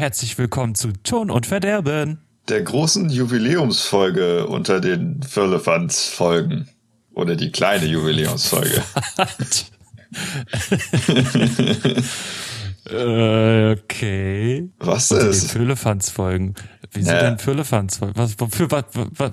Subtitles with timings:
[0.00, 2.20] Herzlich willkommen zu Ton und Verderben.
[2.48, 6.70] Der großen Jubiläumsfolge unter den Firlefanz-Folgen.
[7.12, 8.82] Oder die kleine Jubiläumsfolge.
[12.88, 14.68] Äh, okay.
[14.78, 15.52] Was Unter ist?
[15.52, 16.54] Firlefanz-Folgen.
[16.92, 17.20] Wieso Ja.
[17.20, 18.00] denn Firlefanz?
[18.00, 18.84] Was, für, was,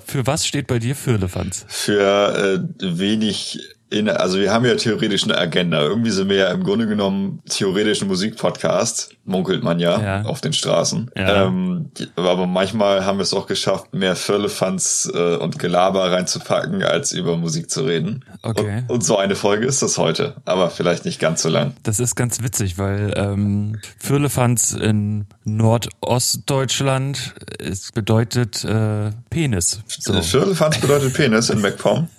[0.04, 1.64] für was steht bei dir Firlefanz?
[1.66, 3.58] Für äh, wenig
[3.90, 5.80] in, also wir haben ja theoretisch eine Agenda.
[5.82, 10.22] Irgendwie sind wir ja im Grunde genommen theoretisch ein Musikpodcast, munkelt man ja, Ja.
[10.22, 11.10] auf den Straßen.
[11.16, 11.46] Ja.
[11.46, 17.12] Ähm, aber manchmal haben wir es auch geschafft, mehr Firlefanz äh, und Gelaber reinzupacken, als
[17.12, 18.24] über Musik zu reden.
[18.42, 18.84] Okay.
[18.88, 21.72] Und, und so eine Folge ist das heute, aber vielleicht nicht ganz so lang.
[21.82, 29.80] Das ist ganz witzig, weil ähm, Firlefanz in Nordostdeutschland es bedeutet äh, Penis.
[29.86, 30.20] So.
[30.20, 32.08] Firlefanz bedeutet Penis in MacPom.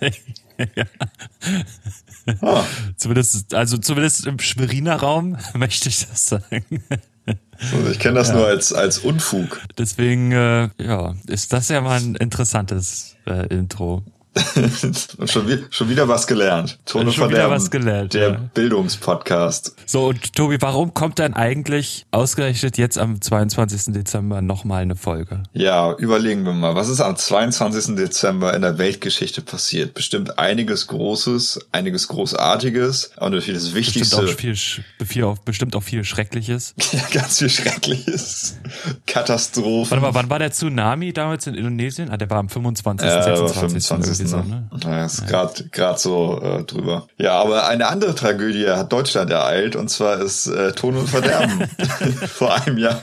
[2.42, 2.64] Ah,
[2.96, 6.64] Zumindest, also zumindest im Schweriner Raum möchte ich das sagen.
[7.90, 9.60] ich kenne das nur als, als Unfug.
[9.78, 14.04] Deswegen, äh, ja, ist das ja mal ein interessantes äh, Intro.
[15.18, 16.78] Und schon, wie, schon wieder was gelernt.
[16.86, 18.40] Ton und Schon wieder was gelernt, Der ja.
[18.54, 19.74] Bildungspodcast.
[19.86, 23.92] So, und Tobi, warum kommt dann eigentlich ausgerechnet jetzt am 22.
[23.92, 25.42] Dezember nochmal eine Folge?
[25.52, 27.96] Ja, überlegen wir mal, was ist am 22.
[27.96, 29.94] Dezember in der Weltgeschichte passiert?
[29.94, 34.16] Bestimmt einiges Großes, einiges Großartiges und natürlich das Bestimmt Wichtigste.
[34.18, 34.56] auch viel,
[35.06, 36.74] viel, auch, bestimmt auch viel Schreckliches.
[36.92, 38.58] Ja, ganz viel Schreckliches.
[39.06, 39.90] Katastrophen.
[39.90, 42.10] Warte mal, wann war der Tsunami damals in Indonesien?
[42.10, 43.06] Ah, der war am 25.
[43.08, 43.88] Ja, aber 26.
[43.88, 44.19] 25.
[44.26, 44.68] so, Ne?
[44.84, 47.06] Naja, ist gerade grad so äh, drüber.
[47.18, 51.68] Ja, aber eine andere Tragödie hat Deutschland ereilt und zwar ist äh, Ton und Verderben
[52.28, 53.00] vor einem Jahr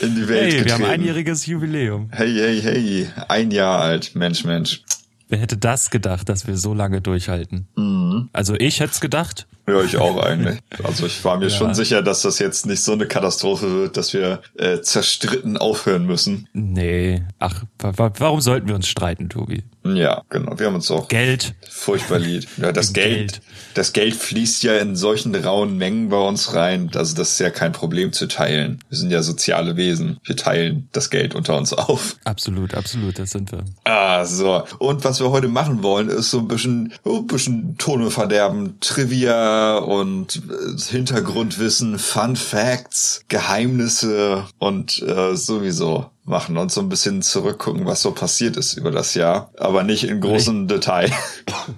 [0.00, 0.82] in die Welt Hey, wir getreten.
[0.84, 2.08] haben einjähriges Jubiläum.
[2.12, 4.82] hey, hey, hey, ein Jahr alt, Mensch, Mensch.
[5.30, 7.66] Wer hätte das gedacht, dass wir so lange durchhalten?
[7.76, 8.28] Mhm.
[8.32, 9.46] Also ich hätte es gedacht.
[9.68, 10.58] Ja, ich auch eigentlich.
[10.82, 11.56] Also ich war mir Ja.
[11.56, 16.04] schon sicher, dass das jetzt nicht so eine Katastrophe wird, dass wir äh, zerstritten aufhören
[16.06, 16.48] müssen.
[16.52, 17.22] Nee.
[17.38, 19.62] Ach, wa wa warum sollten wir uns streiten, Tobi?
[19.84, 20.58] Ja, genau.
[20.58, 21.54] Wir haben uns auch Geld.
[21.70, 22.46] furchtbar lieb.
[22.58, 23.40] Ja, das Geld, Geld.
[23.74, 26.90] das Geld fließt ja in solchen rauen Mengen bei uns rein.
[26.94, 28.80] Also das ist ja kein Problem zu teilen.
[28.88, 30.18] Wir sind ja soziale Wesen.
[30.24, 32.16] Wir teilen das Geld unter uns auf.
[32.24, 33.64] Absolut, absolut, das sind wir.
[33.84, 34.62] Ah, so.
[34.78, 38.78] Und was wir heute machen wollen, ist so ein bisschen, oh, ein bisschen Tone verderben,
[38.80, 47.20] Trivia und äh, Hintergrundwissen, Fun Facts, Geheimnisse und äh, sowieso machen und so ein bisschen
[47.22, 51.10] zurückgucken, was so passiert ist über das Jahr, aber nicht in großem Detail.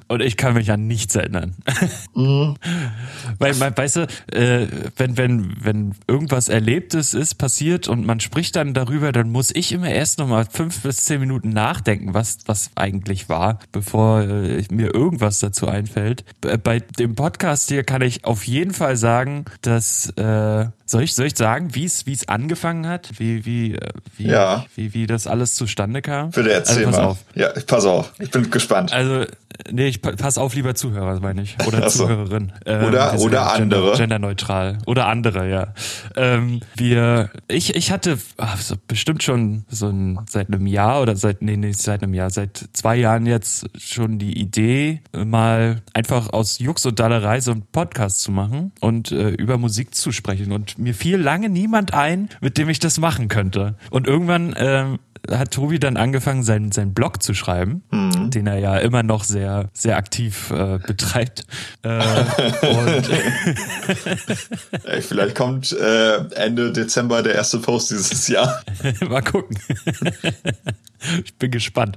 [0.09, 1.57] Und ich kann mich an nichts erinnern.
[2.15, 8.55] Weil, weil, weißt du, äh, wenn, wenn, wenn irgendwas Erlebtes ist, passiert und man spricht
[8.57, 12.71] dann darüber, dann muss ich immer erst nochmal fünf bis zehn Minuten nachdenken, was, was
[12.75, 16.25] eigentlich war, bevor äh, mir irgendwas dazu einfällt.
[16.63, 21.27] Bei dem Podcast hier kann ich auf jeden Fall sagen, dass, äh, soll ich, soll
[21.27, 23.11] ich sagen, wie es, wie es angefangen hat?
[23.19, 24.65] Wie, wie, äh, wie, Ja.
[24.77, 26.31] wie, wie das alles zustande kam?
[26.31, 27.05] Bitte erzähl also, pass mal.
[27.07, 27.19] auf.
[27.35, 28.13] Ja, pass auf.
[28.21, 28.93] Ich bin gespannt.
[28.93, 29.25] Also,
[29.71, 31.57] nee, ich pa- pass auf, lieber Zuhörer, meine ich.
[31.67, 32.05] Oder so.
[32.05, 32.53] Zuhörerin.
[32.67, 33.97] Ähm, Oder- oder andere.
[33.97, 34.79] Genderneutral.
[34.87, 35.75] Oder andere, ja.
[36.17, 41.17] Ähm, wir, ich, ich hatte ach, so bestimmt schon so ein, seit einem Jahr oder
[41.17, 46.33] seit, nee, nicht seit einem Jahr, seit zwei Jahren jetzt schon die Idee, mal einfach
[46.33, 50.53] aus Jux und Dallerei so einen Podcast zu machen und äh, über Musik zu sprechen.
[50.53, 53.75] Und mir fiel lange niemand ein, mit dem ich das machen könnte.
[53.91, 54.99] Und irgendwann, ähm,
[55.31, 57.83] hat Tobi dann angefangen, seinen, seinen Blog zu schreiben,
[58.31, 61.45] den er ja immer noch sehr, sehr aktiv äh, betreibt.
[61.83, 61.99] Äh,
[62.63, 63.11] und
[64.85, 68.63] Ey, vielleicht kommt äh, Ende Dezember der erste Post dieses Jahr.
[69.09, 69.57] mal gucken.
[71.25, 71.97] ich bin gespannt.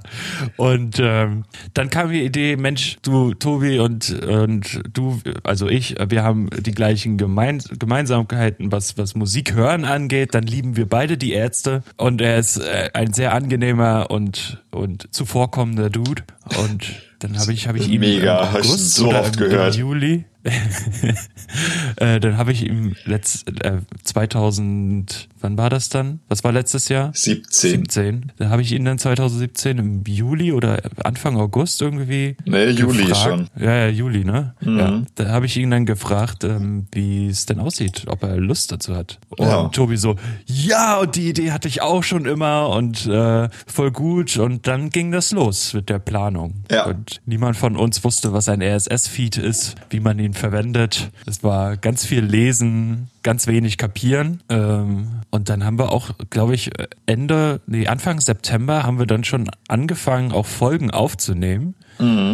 [0.56, 1.44] Und ähm,
[1.74, 6.72] dann kam die Idee, Mensch, du, Tobi und, und du, also ich, wir haben die
[6.72, 10.34] gleichen Gemein Gemeinsamkeiten, was, was Musik hören angeht.
[10.34, 11.82] Dann lieben wir beide die Ärzte.
[11.96, 16.22] Und er ist äh, ein sehr angenehmer und, und zuvorkommender Dude.
[16.58, 19.74] Und dann habe ich, hab ich ihm Mega, im August so oder oft im, gehört.
[19.74, 20.24] im Juli
[21.96, 26.20] äh, dann habe ich ihm letzt, äh, 2000, wann war das dann?
[26.28, 27.10] Was war letztes Jahr?
[27.14, 27.70] 17.
[27.70, 28.32] 17.
[28.36, 32.36] Da habe ich ihn dann 2017 im Juli oder Anfang August irgendwie.
[32.44, 33.22] Nee, Juli gefragt.
[33.24, 33.48] schon.
[33.58, 34.54] Ja, ja, Juli, ne?
[34.60, 34.78] Mhm.
[34.78, 35.02] Ja.
[35.16, 38.94] Da habe ich ihn dann gefragt, ähm, wie es denn aussieht, ob er Lust dazu
[38.94, 39.18] hat.
[39.30, 39.68] Und Ja.
[39.68, 40.16] Tobi so,
[40.46, 44.36] ja, und die Idee hatte ich auch schon immer und äh, voll gut.
[44.36, 46.62] Und dann ging das los mit der Planung.
[46.70, 46.86] Ja.
[46.86, 51.10] Und niemand von uns wusste, was ein RSS-Feed ist, wie man ihn verwendet.
[51.26, 54.42] Es war ganz viel Lesen, ganz wenig kapieren.
[54.48, 56.70] Ähm, und dann haben wir auch, glaube ich,
[57.06, 61.74] Ende, nee, Anfang September haben wir dann schon angefangen, auch Folgen aufzunehmen.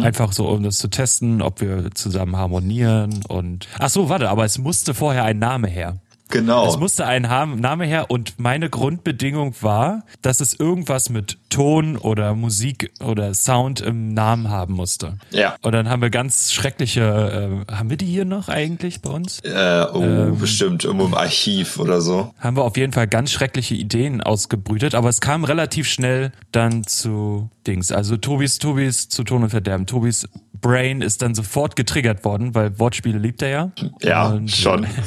[0.03, 3.67] Einfach so, um das zu testen, ob wir zusammen harmonieren und.
[3.79, 5.97] Ach so, warte, aber es musste vorher ein Name her.
[6.29, 6.67] Genau.
[6.67, 12.33] Es musste ein Name her und meine Grundbedingung war, dass es irgendwas mit Ton oder
[12.33, 15.17] Musik oder Sound im Namen haben musste.
[15.29, 15.55] Ja.
[15.61, 19.41] Und dann haben wir ganz schreckliche, äh, haben wir die hier noch eigentlich bei uns?
[19.41, 22.33] Äh, oh, ähm, bestimmt, irgendwo im Archiv oder so.
[22.39, 26.83] Haben wir auf jeden Fall ganz schreckliche Ideen ausgebrütet, aber es kam relativ schnell dann
[26.85, 27.91] zu Dings.
[27.91, 29.85] Also Tobis, Tobis zu Ton und Verderben.
[29.85, 30.27] Tobis
[30.63, 33.71] Brain ist dann sofort getriggert worden, weil Wortspiele liebt er ja.
[34.01, 34.87] Ja, und, schon.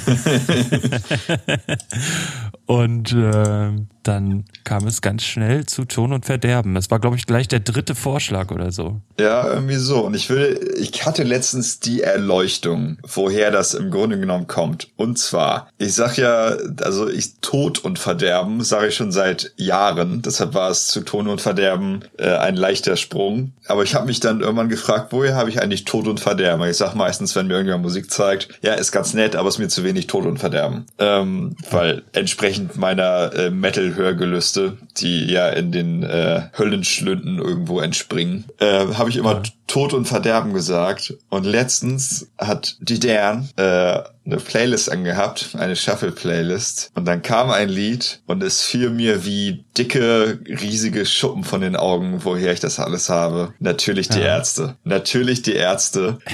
[2.67, 3.73] und äh,
[4.07, 6.75] dann kam es ganz schnell zu Ton und Verderben.
[6.75, 9.01] Das war, glaube ich, gleich der dritte Vorschlag oder so.
[9.19, 10.05] Ja, irgendwie so.
[10.05, 14.89] Und ich will, ich hatte letztens die Erleuchtung, woher das im Grunde genommen kommt.
[14.97, 20.23] Und zwar, ich sag ja, also ich Tod und Verderben sage ich schon seit Jahren.
[20.23, 23.53] Deshalb war es zu Ton und Verderben äh, ein leichter Sprung.
[23.67, 26.69] Aber ich habe mich dann irgendwann gefragt, woher habe ich eigentlich Tod und Verderben?
[26.69, 29.61] Ich sag meistens, wenn mir irgendjemand Musik zeigt, ja, ist ganz nett, aber es ist
[29.61, 30.87] mir zu wenig Tod und Verderben.
[30.99, 38.45] Ähm, weil entsprechend meiner äh, Metal Hörgelüste, die ja in den äh, Höllenschlünden irgendwo entspringen,
[38.59, 39.43] äh, habe ich immer ja.
[39.67, 41.15] Tod und Verderben gesagt.
[41.29, 46.91] Und letztens hat die Dern äh, eine Playlist angehabt, eine Shuffle-Playlist.
[46.95, 51.77] Und dann kam ein Lied und es fiel mir wie dicke, riesige Schuppen von den
[51.77, 53.55] Augen, woher ich das alles habe.
[53.59, 54.37] Natürlich die ja.
[54.37, 54.77] Ärzte.
[54.85, 56.19] Natürlich die Ärzte.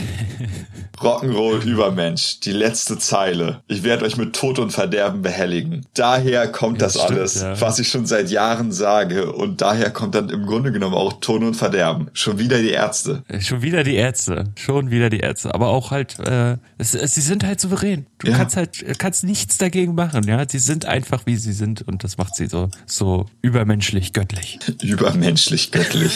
[1.03, 2.41] Rock'n'Roll Übermensch.
[2.41, 3.63] Die letzte Zeile.
[3.69, 5.87] Ich werde euch mit Tod und Verderben behelligen.
[5.95, 7.61] Daher kommt ja, das stimmt, alles, ja.
[7.61, 9.33] was ich schon seit Jahren sage.
[9.33, 12.11] Und daher kommt dann im Grunde genommen auch Tod und Verderben.
[12.13, 13.23] Schon wieder die Ärzte.
[13.41, 14.45] Schon wieder die Ärzte.
[14.57, 15.55] Schon wieder die Ärzte.
[15.55, 18.07] Aber auch halt, äh, es, es, sie sind halt souverän.
[18.19, 18.37] Du ja.
[18.37, 20.49] kannst halt, kannst nichts dagegen machen, ja.
[20.49, 24.59] Sie sind einfach wie sie sind und das macht sie so, so übermenschlich göttlich.
[24.83, 26.13] Übermenschlich göttlich.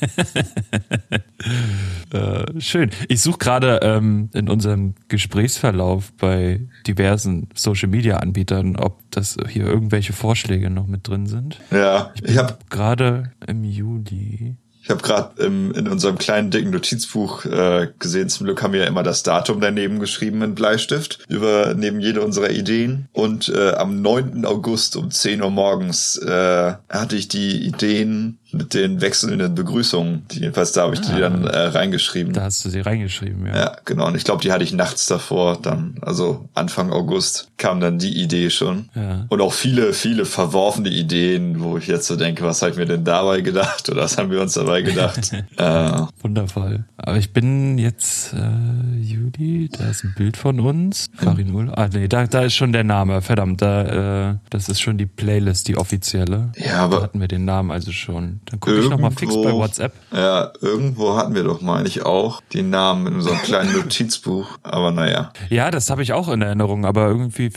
[2.12, 2.90] äh, schön.
[3.08, 9.64] Ich suche gerade ähm, in unserem Gesprächsverlauf bei diversen Social Media Anbietern, ob das hier
[9.64, 11.60] irgendwelche Vorschläge noch mit drin sind.
[11.70, 17.44] Ja, ich, ich habe gerade im Juli ich habe gerade in unserem kleinen dicken Notizbuch
[17.44, 21.74] äh, gesehen, zum Glück haben wir ja immer das Datum daneben geschrieben in Bleistift, über
[21.74, 23.08] neben jede unserer Ideen.
[23.12, 24.44] Und äh, am 9.
[24.46, 30.24] August um 10 Uhr morgens äh, hatte ich die Ideen mit den wechselnden Begrüßungen.
[30.30, 32.32] Jedenfalls da habe ich ah, die dann äh, reingeschrieben.
[32.32, 33.56] Da hast du sie reingeschrieben, ja.
[33.56, 34.06] Ja, genau.
[34.06, 38.20] Und ich glaube, die hatte ich nachts davor dann, also Anfang August kam dann die
[38.22, 38.88] Idee schon.
[38.94, 39.26] Ja.
[39.28, 42.86] Und auch viele, viele verworfene Ideen, wo ich jetzt so denke, was habe ich mir
[42.86, 45.32] denn dabei gedacht oder was haben wir uns dabei gedacht?
[45.56, 45.90] äh,
[46.22, 46.84] Wundervoll.
[46.96, 51.08] Aber ich bin jetzt äh, Juli, da ist ein Bild von uns.
[51.14, 51.70] Farin Ul.
[51.74, 53.22] Ah, nee, da, da ist schon der Name.
[53.22, 56.52] Verdammt, da, äh, das ist schon die Playlist, die offizielle.
[56.56, 56.96] Ja, aber.
[56.96, 58.40] Da hatten wir den Namen also schon.
[58.46, 59.92] Dann gucke ich nochmal fix bei WhatsApp.
[60.12, 64.58] Ja, irgendwo hatten wir doch, meine ich, auch den Namen in einem kleinen Notizbuch.
[64.62, 65.32] Aber naja.
[65.48, 67.50] Ja, das habe ich auch in Erinnerung, aber irgendwie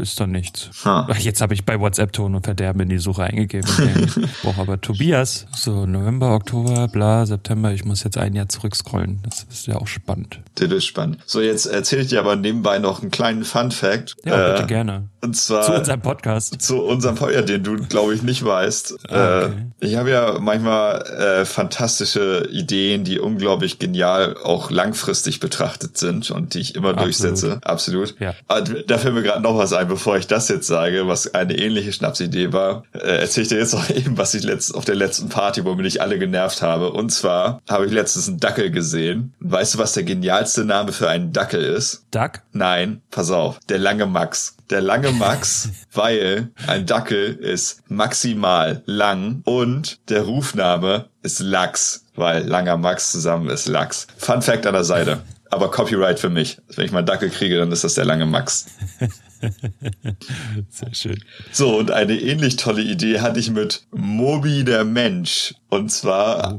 [0.00, 0.70] ist da nichts.
[0.84, 1.08] Ha.
[1.18, 3.68] Jetzt habe ich bei WhatsApp Ton und Verderben in die Suche eingegeben.
[4.42, 9.20] Boah, aber Tobias, so November, Oktober, bla, September, ich muss jetzt ein Jahr zurückscrollen.
[9.22, 10.40] Das ist ja auch spannend.
[10.54, 11.18] Das ist spannend.
[11.26, 14.16] So, jetzt erzähle ich dir aber nebenbei noch einen kleinen Fun Fact.
[14.24, 15.08] Ja, bitte äh, gerne.
[15.22, 16.62] Und zwar zu unserem Podcast.
[16.62, 19.10] Zu unserem Podcast, den du, glaube ich, nicht weißt.
[19.10, 19.52] Ah, okay.
[19.80, 26.30] äh, ich habe ja manchmal äh, fantastische Ideen, die unglaublich genial auch langfristig betrachtet sind
[26.30, 27.04] und die ich immer Absolut.
[27.06, 27.58] durchsetze.
[27.62, 28.18] Absolut.
[28.18, 28.34] Ja.
[28.48, 31.58] Aber da fällt mir gerade noch was ein, bevor ich das jetzt sage, was eine
[31.58, 32.84] ähnliche Schnapsidee war.
[32.94, 35.84] Äh, erzähle ich dir jetzt noch eben, was ich letzt, auf der letzten Party, womit
[35.84, 36.92] ich alle genervt habe.
[36.92, 39.34] Und zwar habe ich letztens einen Dackel gesehen.
[39.40, 42.04] Weißt du, was der genialste Name für einen Dackel ist?
[42.10, 42.40] Duck?
[42.52, 43.58] Nein, pass auf.
[43.68, 51.06] Der lange Max der lange Max, weil ein Dackel ist maximal lang und der Rufname
[51.22, 54.06] ist Lachs, weil langer Max zusammen ist Lachs.
[54.16, 55.22] Fun Fact an der Seite.
[55.52, 56.58] Aber Copyright für mich.
[56.76, 58.66] Wenn ich mal Dackel kriege, dann ist das der lange Max.
[60.68, 61.24] Sehr schön.
[61.50, 65.54] So, und eine ähnlich tolle Idee hatte ich mit Mobi der Mensch.
[65.70, 66.58] Und zwar,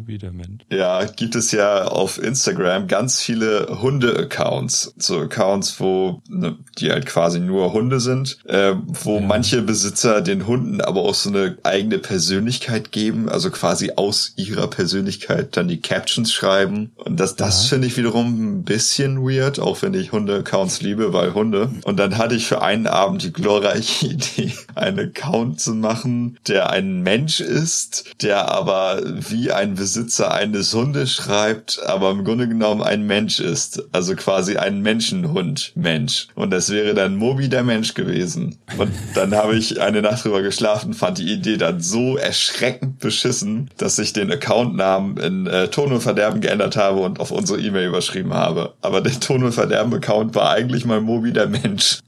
[0.69, 4.93] ja, gibt es ja auf Instagram ganz viele Hunde-Accounts.
[4.97, 9.21] So Accounts, wo, ne, die halt quasi nur Hunde sind, äh, wo ja.
[9.21, 14.69] manche Besitzer den Hunden aber auch so eine eigene Persönlichkeit geben, also quasi aus ihrer
[14.69, 16.93] Persönlichkeit dann die Captions schreiben.
[16.95, 17.69] Und das, das ja.
[17.69, 21.69] finde ich wiederum ein bisschen weird, auch wenn ich Hunde-Accounts liebe, weil Hunde.
[21.83, 26.69] Und dann hatte ich für einen Abend die glorreiche Idee, einen Account zu machen, der
[26.69, 32.81] ein Mensch ist, der aber wie ein Besitzer eines Hundes schreibt, aber im Grunde genommen
[32.81, 33.83] ein Mensch ist.
[33.91, 36.27] Also quasi ein Menschenhund-Mensch.
[36.35, 38.57] Und das wäre dann Mobi der Mensch gewesen.
[38.77, 43.69] Und dann habe ich eine Nacht drüber geschlafen, fand die Idee dann so erschreckend beschissen,
[43.77, 47.89] dass ich den Accountnamen in äh, Ton und Verderben geändert habe und auf unsere E-Mail
[47.89, 48.73] überschrieben habe.
[48.81, 51.99] Aber der Ton und Verderben-Account war eigentlich mal Mobi der Mensch.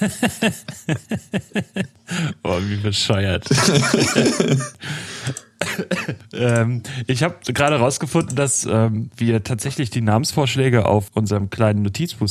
[2.42, 3.44] oh, wie bescheuert.
[6.32, 12.28] ähm, ich habe gerade rausgefunden, dass ähm, wir tatsächlich die Namensvorschläge auf unserem kleinen Notizbuch,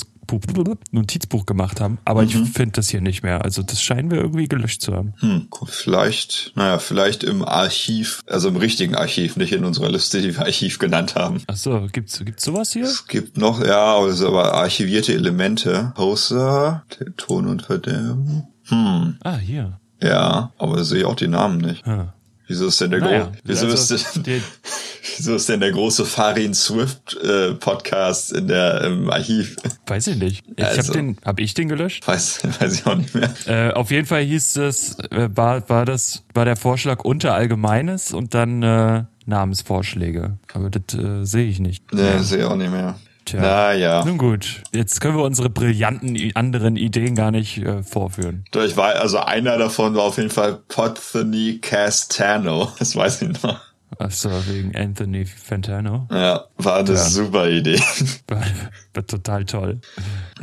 [0.92, 2.28] Notizbuch gemacht haben, aber mhm.
[2.28, 3.44] ich finde das hier nicht mehr.
[3.44, 5.14] Also das scheinen wir irgendwie gelöscht zu haben.
[5.20, 10.36] Hm, vielleicht, naja, vielleicht im Archiv, also im richtigen Archiv, nicht in unserer Liste, die
[10.36, 11.42] wir Archiv genannt haben.
[11.48, 12.86] Ach so, gibt's gibt's sowas hier?
[12.86, 15.92] Es gibt noch, ja, aber, aber archivierte Elemente.
[15.96, 16.86] Poster,
[17.18, 18.48] Ton und Verderben.
[18.66, 19.18] Hm.
[19.24, 19.80] Ah, hier.
[20.02, 21.88] Ja, aber da sehe ich auch die Namen nicht.
[21.88, 22.14] Ah.
[22.54, 24.44] Wieso ist denn der, naja, wieso, also, ist denn,
[25.18, 29.56] wieso ist denn der große Farin Swift äh, Podcast in der im Archiv?
[29.88, 30.46] Weiß ich nicht.
[30.56, 32.08] Ich also, habe den, habe ich den gelöscht?
[32.08, 33.34] Weiß, weiß ich auch nicht mehr.
[33.48, 38.14] Äh, auf jeden Fall hieß es, äh, war war das war der Vorschlag unter Allgemeines
[38.14, 40.38] und dann äh, Namensvorschläge.
[40.54, 41.92] Aber das äh, sehe ich nicht.
[41.92, 43.00] Nee, sehe ich auch nicht mehr.
[43.26, 43.42] Tja.
[43.42, 44.06] Naja.
[44.06, 48.46] Nun gut, jetzt können wir unsere brillanten anderen Ideen gar nicht äh, vorführen.
[48.54, 52.72] Ich war, also einer davon war auf jeden Fall Pothony Castano.
[52.84, 53.60] Das weiß ich noch.
[54.00, 56.08] Achso, wegen Anthony Fantano.
[56.12, 56.98] Ja, war eine ja.
[56.98, 57.80] super Idee.
[58.28, 58.42] War,
[58.94, 59.80] war total toll.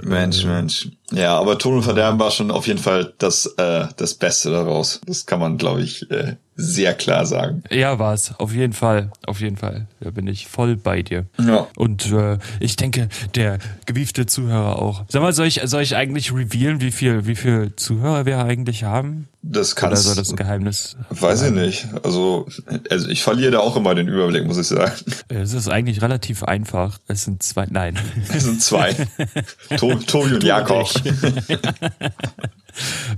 [0.03, 0.89] Mensch, Mensch.
[1.11, 5.01] Ja, aber Ton und Verderben war schon auf jeden Fall das, äh, das Beste daraus.
[5.07, 7.63] Das kann man, glaube ich, äh, sehr klar sagen.
[7.71, 8.35] Ja, war es.
[8.39, 9.11] Auf jeden Fall.
[9.27, 9.87] Auf jeden Fall.
[10.01, 11.27] Da bin ich voll bei dir.
[11.39, 11.67] Ja.
[11.77, 15.05] Und äh, ich denke, der gewiefte Zuhörer auch.
[15.09, 18.85] Sag mal, soll ich, soll ich eigentlich revealen, wie viel, wie viel Zuhörer wir eigentlich
[18.85, 19.29] haben?
[19.43, 20.97] Das kannst Oder soll das ein Geheimnis?
[21.09, 21.89] Weiß ich nicht.
[22.03, 22.47] Also,
[22.91, 24.93] also ich verliere da auch immer den Überblick, muss ich sagen.
[25.29, 26.99] Es ist eigentlich relativ einfach.
[27.09, 27.67] Es sind zwei.
[27.71, 27.99] Nein.
[28.29, 28.95] Es sind zwei.
[29.79, 30.91] Tobi und Jakob.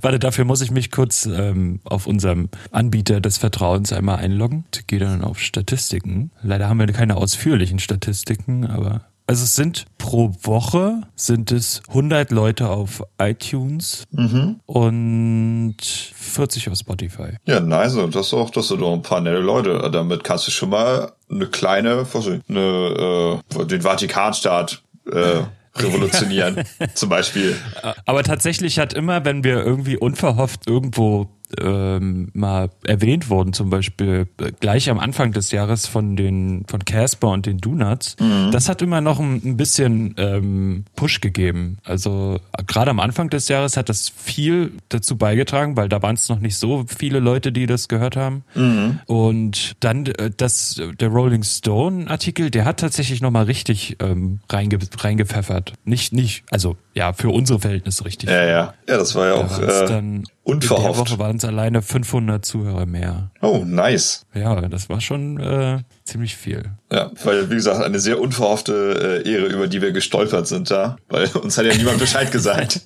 [0.00, 4.64] Warte, dafür muss ich mich kurz ähm, auf unserem Anbieter des Vertrauens einmal einloggen.
[4.86, 6.30] Gehe dann auf Statistiken.
[6.42, 12.32] Leider haben wir keine ausführlichen Statistiken, aber also es sind pro Woche sind es 100
[12.32, 14.60] Leute auf iTunes mhm.
[14.66, 17.36] und 40 auf Spotify.
[17.46, 17.96] Ja, nice.
[18.10, 19.88] Das ist auch, das sind doch ein paar nette Leute.
[19.92, 25.42] Damit kannst du schon mal eine kleine, ich, eine, äh, den Vatikanstaat äh,
[25.76, 26.64] revolutionieren,
[26.94, 27.56] zum Beispiel.
[28.04, 31.28] Aber tatsächlich hat immer, wenn wir irgendwie unverhofft irgendwo
[31.60, 36.84] ähm, mal erwähnt worden, zum Beispiel äh, gleich am Anfang des Jahres von den von
[36.84, 38.16] Casper und den Donuts.
[38.18, 38.50] Mhm.
[38.52, 41.78] Das hat immer noch ein, ein bisschen ähm, Push gegeben.
[41.84, 46.28] Also gerade am Anfang des Jahres hat das viel dazu beigetragen, weil da waren es
[46.28, 48.44] noch nicht so viele Leute, die das gehört haben.
[48.54, 49.00] Mhm.
[49.06, 54.40] Und dann äh, das der Rolling Stone Artikel, der hat tatsächlich noch mal richtig ähm,
[54.50, 55.74] reinge, reingepfeffert.
[55.84, 58.28] Nicht nicht, also ja für unsere Verhältnisse richtig.
[58.28, 59.58] Ja ja, ja, das war ja auch.
[59.58, 60.86] Äh, dann Unverhofft.
[60.86, 63.30] In der Woche waren es alleine 500 Zuhörer mehr.
[63.40, 64.26] Oh, nice.
[64.34, 66.64] Ja, das war schon äh, ziemlich viel.
[66.90, 70.96] Ja, weil, wie gesagt, eine sehr unverhoffte äh, Ehre, über die wir gestolpert sind da,
[71.08, 72.82] weil uns hat ja niemand Bescheid gesagt.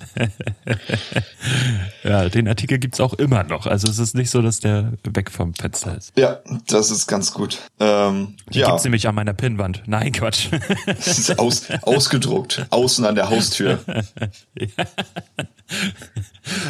[2.04, 3.66] ja, den Artikel gibt's auch immer noch.
[3.66, 6.12] Also es ist nicht so, dass der weg vom Fenster ist.
[6.16, 7.58] Ja, das ist ganz gut.
[7.80, 8.68] Ähm, die ja.
[8.68, 9.82] gibt's nämlich an meiner Pinnwand.
[9.86, 10.48] Nein, Quatsch.
[11.36, 13.78] Aus, ausgedruckt, außen an der Haustür.
[14.58, 14.68] ja.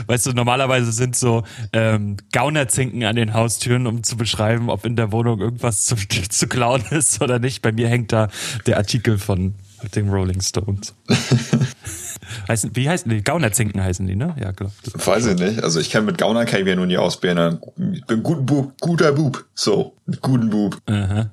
[0.06, 4.96] Weißt du, normalerweise sind so ähm, Gaunerzinken an den Haustüren, um zu beschreiben, ob in
[4.96, 5.96] der Wohnung irgendwas zu,
[6.38, 7.62] zu klauen ist oder nicht.
[7.62, 8.28] Bei mir hängt da
[8.66, 9.54] der Artikel von
[9.94, 10.94] den Rolling Stones.
[12.48, 13.22] heißen, wie heißen die?
[13.22, 14.34] Gaunerzinken heißen die, ne?
[14.40, 14.72] Ja, klar.
[14.94, 15.62] Weiß ich nicht.
[15.62, 17.60] Also ich kann mit Gauner kann ich mir nur nie ausbilden.
[17.92, 19.44] Ich bin guter Bub, guter Bub.
[19.54, 20.78] So, guten Bub.
[20.86, 21.30] Aha.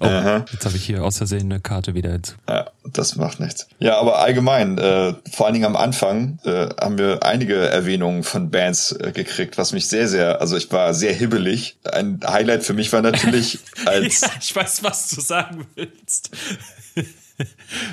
[0.00, 0.06] Oh,
[0.52, 2.34] jetzt habe ich hier aus Versehen eine Karte wieder hinzu.
[2.48, 3.68] Ja, das macht nichts.
[3.78, 8.50] Ja, aber allgemein, äh, vor allen Dingen am Anfang, äh, haben wir einige Erwähnungen von
[8.50, 11.78] Bands äh, gekriegt, was mich sehr, sehr, also ich war sehr hibbelig.
[11.84, 14.20] Ein Highlight für mich war natürlich als...
[14.20, 16.30] ja, ich weiß, was du sagen willst.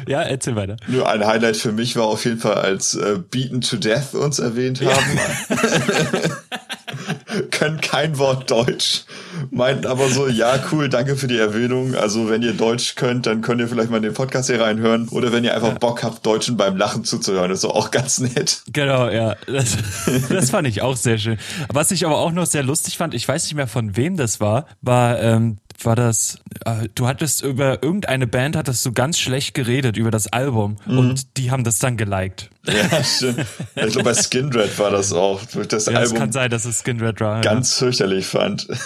[0.07, 0.77] Ja, erzähl weiter.
[0.87, 4.39] Nur ein Highlight für mich war auf jeden Fall, als äh, Beaten to Death uns
[4.39, 5.17] erwähnt haben.
[5.17, 6.29] Ja.
[7.51, 9.03] Können kein Wort Deutsch,
[9.51, 11.95] meinten aber so, ja, cool, danke für die Erwähnung.
[11.95, 15.07] Also wenn ihr Deutsch könnt, dann könnt ihr vielleicht mal in den Podcast hier reinhören.
[15.09, 15.77] Oder wenn ihr einfach ja.
[15.77, 18.63] Bock habt, Deutschen beim Lachen zuzuhören, ist auch ganz nett.
[18.73, 19.35] Genau, ja.
[19.45, 19.77] Das,
[20.29, 21.37] das fand ich auch sehr schön.
[21.71, 24.39] Was ich aber auch noch sehr lustig fand, ich weiß nicht mehr von wem das
[24.39, 29.53] war, war ähm, war das, äh, du hattest über irgendeine Band hattest du ganz schlecht
[29.53, 30.98] geredet über das Album mhm.
[30.98, 32.50] und die haben das dann geliked.
[32.65, 33.45] Ja, stimmt.
[33.75, 35.41] Ich glaube, bei Skindred war das auch.
[35.45, 37.41] Das ja, Album es kann sein, dass es Skindred war.
[37.41, 37.86] Ganz ja.
[37.86, 38.67] fürchterlich fand.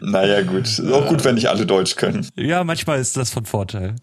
[0.00, 0.66] Naja, gut.
[0.66, 2.26] Ist auch gut, wenn nicht alle Deutsch können.
[2.36, 3.96] Ja, manchmal ist das von Vorteil.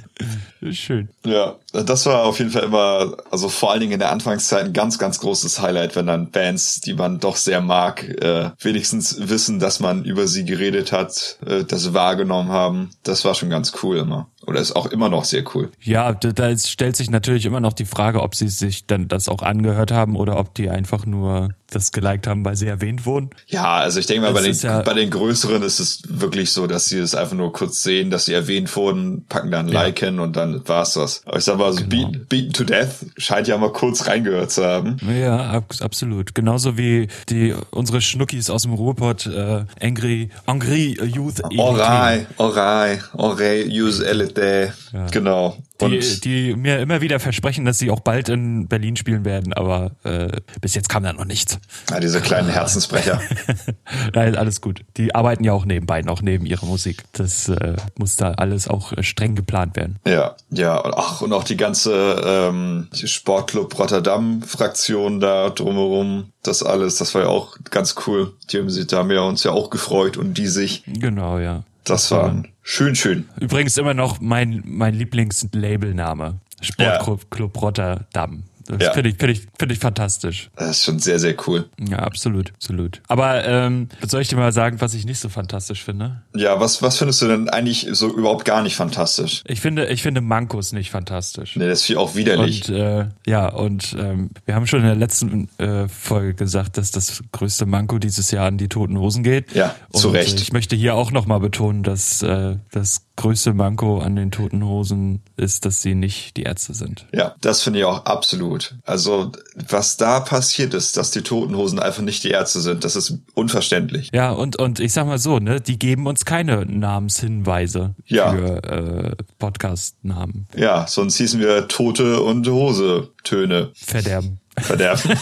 [0.72, 1.08] Schön.
[1.24, 4.72] Ja, das war auf jeden Fall immer, also vor allen Dingen in der Anfangszeit ein
[4.72, 9.58] ganz, ganz großes Highlight, wenn dann Bands, die man doch sehr mag, äh, wenigstens wissen,
[9.58, 12.90] dass man über sie geredet hat, äh, das wahrgenommen haben.
[13.02, 14.28] Das war schon ganz cool immer.
[14.46, 15.70] Oder ist auch immer noch sehr cool.
[15.82, 19.28] Ja, da, da stellt sich natürlich immer noch die Frage, ob sie sich dann das
[19.28, 23.30] auch angehört haben oder ob die einfach nur das geliked haben, weil sie erwähnt wurden.
[23.46, 26.66] Ja, also ich denke mal, bei den, ja bei den größeren ist es wirklich so,
[26.66, 29.82] dass sie es einfach nur kurz sehen, dass sie erwähnt wurden, packen dann ein Ja.
[29.82, 31.22] Like hin und dann war's das.
[31.26, 32.08] Aber ich sag mal, so Genau.
[32.10, 34.96] Beaten, Beaten to Death scheint ja mal kurz reingehört zu haben.
[35.20, 36.34] Ja, ab, absolut.
[36.34, 43.66] Genauso wie die unsere Schnuckis aus dem Ruhrpott, äh, Angry, Angry Youth Orai, Orai, Orai,
[43.68, 44.72] use LD.
[45.10, 45.56] Genau.
[45.80, 49.52] Die, Und die mir immer wieder versprechen, dass sie auch bald in Berlin spielen werden,
[49.52, 51.58] aber äh, bis jetzt kam da noch nichts.
[51.90, 53.20] ja, diese kleinen Herzensbrecher.
[54.14, 54.84] Nein, alles gut.
[54.96, 57.04] Die arbeiten ja auch nebenbei noch neben ihrer Musik.
[57.12, 59.98] Das äh, muss da alles auch äh, streng geplant werden.
[60.06, 66.96] Ja, ja, und ach, und auch die ganze ähm, Sportclub Rotterdam-Fraktion da drumherum, das alles,
[66.96, 68.32] das war ja auch ganz cool.
[68.50, 70.82] Die haben sich, da haben wir uns ja auch gefreut und die sich.
[70.86, 71.62] Genau, ja.
[71.88, 73.28] Das war schön, schön.
[73.40, 76.40] Übrigens immer noch mein, mein Lieblingslabelname.
[76.60, 78.44] Sportclub Club Rotterdam.
[78.68, 78.92] Das Ja.
[78.92, 80.50] finde ich, finde ich, finde ich fantastisch.
[80.56, 81.68] Das ist schon sehr, sehr cool.
[81.80, 83.00] Ja, absolut, absolut.
[83.08, 86.22] Aber ähm, soll ich dir mal sagen, was ich nicht so fantastisch finde?
[86.34, 89.42] Ja, was, was findest du denn eigentlich so überhaupt gar nicht fantastisch?
[89.46, 91.56] Ich finde, ich finde Mankos nicht fantastisch.
[91.56, 92.68] Nee, das ist auch widerlich.
[92.68, 96.90] Und äh, ja, und ähm, wir haben schon in der letzten äh, Folge gesagt, dass
[96.90, 99.54] das größte Manko dieses Jahr an die Toten Hosen geht.
[99.54, 100.38] Ja, zu und, Recht.
[100.38, 104.64] Äh, ich möchte hier auch nochmal betonen, dass äh, das größte Manko an den Toten
[104.64, 107.06] Hosen ist, dass sie nicht die Ärzte sind.
[107.12, 108.76] Ja, das finde ich auch absolut.
[108.86, 109.32] Also,
[109.68, 113.18] was da passiert ist, dass die Toten Hosen einfach nicht die Ärzte sind, das ist
[113.34, 114.10] unverständlich.
[114.14, 118.30] Ja, und, und ich sag mal so, ne, die geben uns keine Namenshinweise Ja.
[118.32, 120.46] für äh, Podcast-Namen.
[120.56, 124.38] Ja, sonst hießen wir Tote und Hose Töne Verderben.
[124.58, 125.02] verderben.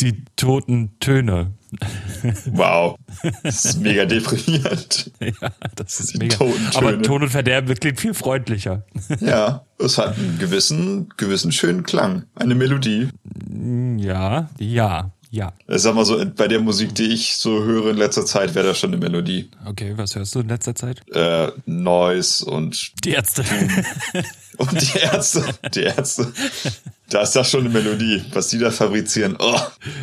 [0.00, 1.52] Die toten Töne.
[2.52, 2.96] Wow.
[3.42, 5.10] Das ist mega deprimierend.
[5.20, 6.36] Ja, das ist Die mega.
[6.74, 7.00] Aber.
[7.02, 8.84] Ton und Verderben klingt viel freundlicher.
[9.20, 12.24] Ja, es hat einen gewissen, gewissen schönen Klang.
[12.34, 13.08] Eine Melodie.
[13.98, 15.52] Ja, ja, ja.
[15.66, 18.68] Ich sag mal so, bei der Musik, die ich so höre in letzter Zeit, wäre
[18.68, 19.50] das schon eine Melodie.
[19.66, 21.02] Okay, was hörst du in letzter Zeit?
[21.12, 23.44] Äh, Noise und, Die Ärzte.
[24.56, 25.44] und die Ärzte.
[25.74, 26.32] Die Ärzte.
[27.10, 29.36] Da ist das schon eine Melodie, was die da fabrizieren.
[29.38, 29.58] Oh.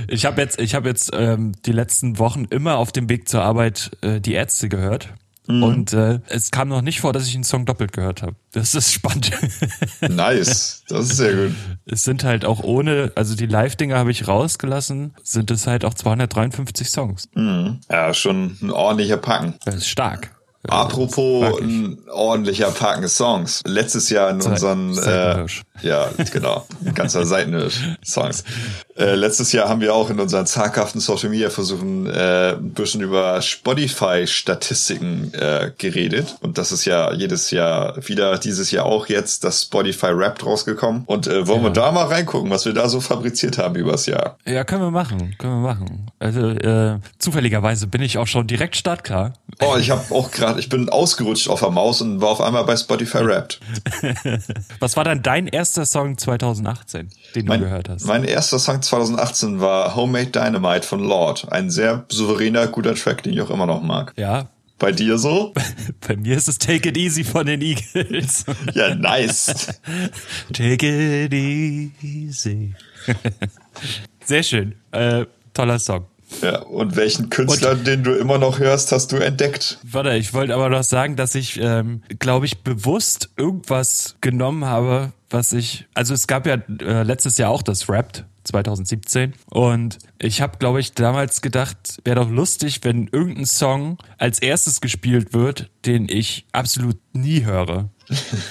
[0.08, 3.44] Ich habe jetzt, ich habe jetzt ähm, die letzten Wochen immer auf dem Weg zur
[3.44, 5.10] Arbeit äh, die Ärzte gehört.
[5.48, 8.36] Und äh, es kam noch nicht vor, dass ich einen Song doppelt gehört habe.
[8.54, 9.32] Das ist spannend.
[10.02, 10.84] Nice.
[10.88, 11.56] Das ist sehr gut.
[11.86, 15.94] es sind halt auch ohne, also die Live-Dinger habe ich rausgelassen, sind es halt auch
[15.94, 17.30] 253 Songs.
[17.36, 19.54] Ja, schon ein ordentlicher Packen.
[19.65, 20.35] Das ist stark.
[20.67, 23.62] Apropos ein ordentlicher Packen Songs.
[23.65, 25.63] Letztes Jahr in unseren äh, Seitenhirsch.
[25.82, 28.43] ja genau ganzer Seitenhirsch Songs.
[28.97, 33.01] Äh, letztes Jahr haben wir auch in unseren zaghaften Social Media Versuchen äh, ein bisschen
[33.01, 39.08] über Spotify Statistiken äh, geredet und das ist ja jedes Jahr wieder dieses Jahr auch
[39.08, 42.88] jetzt das Spotify Wrapped rausgekommen und äh, wollen wir da mal reingucken, was wir da
[42.88, 44.38] so fabriziert haben übers Jahr.
[44.45, 46.12] Ja, können wir machen, können wir machen.
[46.19, 49.34] Also äh, zufälligerweise bin ich auch schon direkt startklar.
[49.60, 52.63] Oh, ich habe auch gerade, ich bin ausgerutscht auf der Maus und war auf einmal
[52.63, 53.60] bei Spotify Wrapped.
[54.79, 58.05] Was war dann dein erster Song 2018, den du gehört hast?
[58.05, 61.52] Mein erster Song 2018 war Homemade Dynamite von Lord.
[61.52, 64.13] Ein sehr souveräner, guter Track, den ich auch immer noch mag.
[64.17, 64.48] ja,
[64.80, 65.54] Bei dir so?
[66.08, 68.45] bei mir ist es Take It Easy von den Eagles.
[68.74, 69.80] Ja, nice.
[70.54, 72.74] Take it easy.
[74.24, 74.76] Sehr schön.
[74.91, 76.06] Äh, toller Song.
[76.41, 79.78] Ja, und welchen Künstler, den du immer noch hörst, hast du entdeckt?
[79.84, 85.13] Warte, ich wollte aber noch sagen, dass ich, ähm, glaube ich, bewusst irgendwas genommen habe,
[85.30, 85.86] was ich.
[85.93, 90.79] Also es gab ja äh, letztes Jahr auch das Wrapped 2017 und ich habe, glaube
[90.79, 96.45] ich, damals gedacht, wäre doch lustig, wenn irgendein Song als erstes gespielt wird, den ich
[96.51, 97.89] absolut nie höre.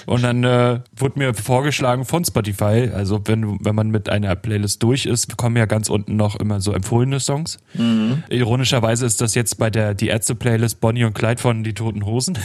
[0.06, 4.82] Und dann äh, wurde mir vorgeschlagen von Spotify, also wenn, wenn man mit einer Playlist
[4.82, 7.58] durch ist, kommen ja ganz unten noch immer so empfohlene Songs.
[8.30, 12.36] Ironischerweise ist das jetzt bei der Die Ärzte-Playlist Bonnie und Clyde von Die Toten Hosen.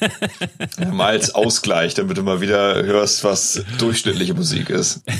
[0.92, 5.02] Mal als Ausgleich, damit du mal wieder hörst, was durchschnittliche Musik ist.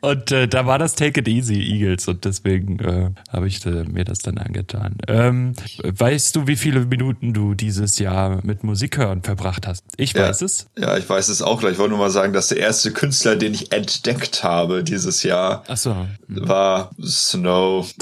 [0.00, 3.84] Und äh, da war das Take It Easy Eagles und deswegen äh, habe ich äh,
[3.84, 4.96] mir das dann angetan.
[5.08, 5.52] Ähm,
[5.82, 9.84] weißt du, wie viele Minuten du dieses Jahr Jahr mit Musik hören verbracht hast.
[9.96, 10.28] Ich Ja.
[10.28, 10.66] weiß es.
[10.78, 11.62] Ja, ich weiß es auch.
[11.62, 15.64] Ich wollte nur mal sagen, dass der erste Künstler, den ich entdeckt habe dieses Jahr,
[15.74, 15.94] so.
[16.28, 17.92] war Snow.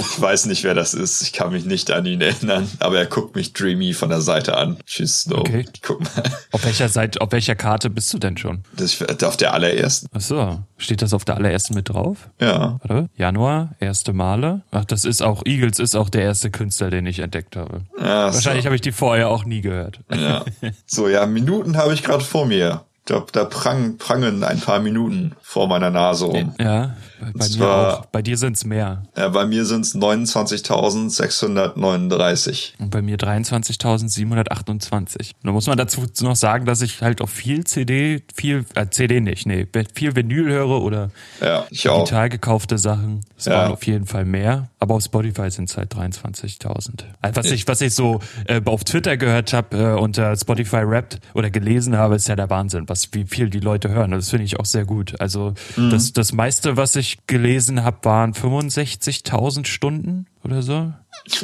[0.00, 1.22] Ich weiß nicht, wer das ist.
[1.22, 2.68] Ich kann mich nicht an ihn erinnern.
[2.80, 4.76] Aber er guckt mich dreamy von der Seite an.
[4.86, 5.40] Tschüss, Snow.
[5.40, 5.64] Okay.
[5.82, 6.22] Guck mal.
[6.52, 8.62] Auf welcher Seite, auf welcher Karte bist du denn schon?
[8.76, 10.08] Das auf der allerersten.
[10.14, 10.58] Ach so.
[10.76, 12.28] Steht das auf der allerersten mit drauf?
[12.40, 12.78] Ja.
[12.82, 13.08] Warte.
[13.16, 14.62] Januar, erste Male.
[14.70, 17.82] Ach, das ist auch, Eagles ist auch der erste Künstler, den ich entdeckt habe.
[17.98, 18.34] ja so.
[18.36, 20.00] Wahrscheinlich habe ich die vorher auch nie gehört.
[20.12, 20.44] Ja.
[20.86, 22.84] So, ja, Minuten habe ich gerade vor mir.
[23.04, 26.54] Da, da prang, prangen ein paar Minuten vor meiner Nase rum.
[26.60, 28.06] Ja, bei, bei mir zwar- auch.
[28.06, 29.04] Bei dir sind's mehr.
[29.16, 32.72] Ja, bei mir sind es 29.639.
[32.78, 35.30] Und bei mir 23.728.
[35.42, 39.20] Da muss man dazu noch sagen, dass ich halt auch viel CD, viel, äh, CD
[39.20, 42.04] nicht, nee, viel Vinyl höre oder Ja, ich auch.
[42.04, 43.20] digital gekaufte Sachen.
[43.36, 43.52] Es Ja.
[43.54, 44.68] waren auf jeden Fall mehr.
[44.78, 47.04] Aber auf Spotify sind es halt 23.000.
[47.20, 51.20] Also Was ich, was ich so äh, auf Twitter gehört habe, äh, unter Spotify Rapped
[51.34, 54.10] oder gelesen habe, ist ja der Wahnsinn, was wie viel die Leute hören.
[54.10, 55.20] Das finde ich auch sehr gut.
[55.20, 55.90] Also Mhm.
[55.90, 60.92] das, das meiste, was ich gelesen habe, waren 65.000 Stunden oder so.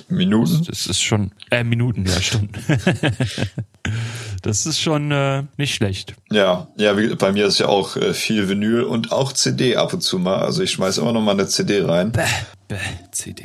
[0.09, 0.65] Minuten?
[0.67, 2.53] Das ist schon, äh, Minuten, ja, Stunden.
[4.43, 6.15] das ist schon äh, nicht schlecht.
[6.31, 10.01] Ja, ja, bei mir ist ja auch äh, viel Vinyl und auch CD ab und
[10.01, 10.41] zu mal.
[10.41, 12.13] Also ich schmeiß immer noch mal eine CD rein.
[12.13, 12.25] Bäh,
[12.67, 12.77] bäh,
[13.13, 13.45] CD.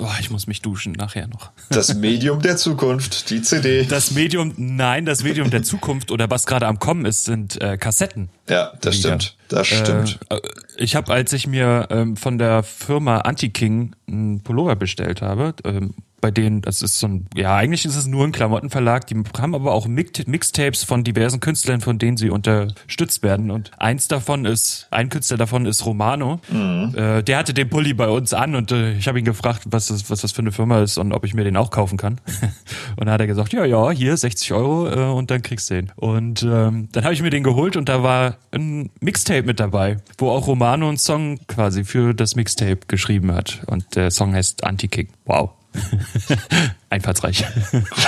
[0.00, 1.50] Oh, ich muss mich duschen nachher noch.
[1.68, 3.84] Das Medium der Zukunft, die CD.
[3.84, 7.76] Das Medium, nein, das Medium der Zukunft oder was gerade am Kommen ist, sind äh,
[7.76, 8.30] Kassetten.
[8.48, 9.36] Ja, das stimmt.
[9.48, 10.18] Das stimmt.
[10.30, 10.40] Äh, äh,
[10.78, 15.94] ich habe, als ich mir ähm, von der Firma Anti-King einen Pullover bestellt habe, ähm,
[16.20, 19.54] bei denen, das ist so ein, ja, eigentlich ist es nur ein Klamottenverlag, die haben
[19.54, 23.50] aber auch Mix Mixtapes von diversen Künstlern, von denen sie unterstützt werden.
[23.50, 26.40] Und eins davon ist, ein Künstler davon ist Romano.
[26.50, 29.88] Äh, der hatte den Pulli bei uns an und äh, ich habe ihn gefragt, was
[29.88, 32.20] das, was das für eine Firma ist und ob ich mir den auch kaufen kann.
[32.96, 35.74] und dann hat er gesagt, ja, ja, hier 60 Euro äh, und dann kriegst du
[35.74, 35.92] den.
[35.96, 39.98] Und ähm, dann habe ich mir den geholt und da war ein Mixtape mit dabei,
[40.18, 43.62] wo auch Romano einen Song quasi für das Mixtape geschrieben hat.
[43.66, 45.08] Und der Song heißt Anti-Kick.
[45.24, 45.50] Wow.
[46.90, 47.44] Einfallsreich.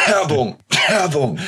[0.06, 0.56] Werbung,
[0.88, 1.38] Werbung.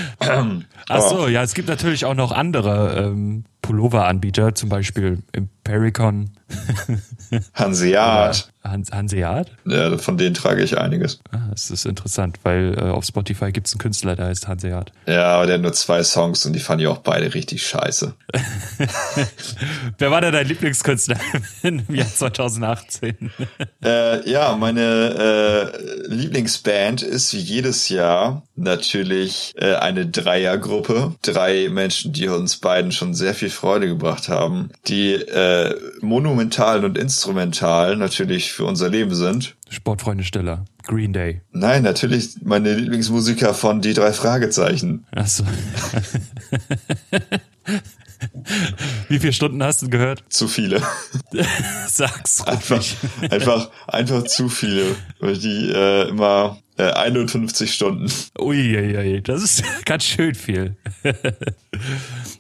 [0.88, 5.22] Ach so, ja, es gibt natürlich auch noch andere ähm, Pullover-Anbieter, zum Beispiel
[5.64, 6.30] Impericon,
[7.54, 8.50] Hanseat.
[8.64, 9.50] Hans Hanseat.
[9.66, 11.20] Ja, von denen trage ich einiges.
[11.32, 14.90] Ah, das ist interessant, weil äh, auf Spotify gibt's einen Künstler, der heißt Hanseat.
[15.06, 18.14] Ja, aber der hat nur zwei Songs und die fand ich auch beide richtig scheiße.
[19.98, 21.18] Wer war denn dein Lieblingskünstler
[21.62, 23.30] im Jahr 2018?
[23.84, 31.14] Äh, ja, meine äh, Lieblingsband ist wie jedes Jahr natürlich äh, eine Dreiergruppe.
[31.20, 35.53] Drei Menschen, die uns beiden schon sehr viel Freude gebracht haben, die äh,
[36.00, 39.56] monumental und instrumental natürlich für unser Leben sind.
[39.68, 41.40] Sportfreunde Stiller, Green Day.
[41.52, 45.04] Nein, natürlich meine Lieblingsmusiker von Die drei Fragezeichen.
[45.14, 45.44] Achso.
[49.08, 50.24] Wie viele Stunden hast du gehört?
[50.28, 50.80] Zu viele.
[51.88, 52.96] Sag's Einfach, ruhig.
[53.30, 54.96] einfach, einfach zu viele.
[55.20, 58.10] Weil die äh, immer äh, 51 Stunden.
[58.38, 60.76] Uiuiui, das ist ganz schön viel.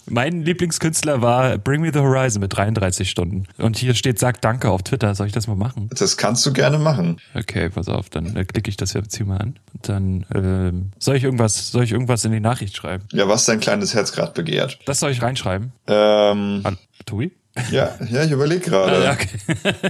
[0.06, 3.46] mein Lieblingskünstler war Bring Me the Horizon mit 33 Stunden.
[3.58, 5.14] Und hier steht Sag Danke auf Twitter.
[5.14, 5.88] Soll ich das mal machen?
[5.92, 7.20] Das kannst du gerne machen.
[7.34, 9.58] Okay, pass auf, dann äh, klicke ich das jetzt hier mal an.
[9.72, 13.04] Und dann ähm, soll ich irgendwas, soll ich irgendwas in die Nachricht schreiben?
[13.12, 14.78] Ja, was dein kleines Herz gerade begehrt.
[14.86, 15.72] Das soll ich reinschreiben.
[15.86, 17.32] Ähm, An Tobi?
[17.70, 18.96] Ja, ja, ich überlege gerade.
[18.96, 19.28] Ah, ja, okay.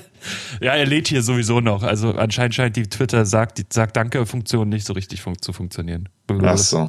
[0.63, 1.83] ja, er lädt hier sowieso noch.
[1.83, 6.09] Also anscheinend scheint die Twitter sagt, die sagt Danke-Funktion nicht so richtig fun zu funktionieren.
[6.43, 6.89] Ach so.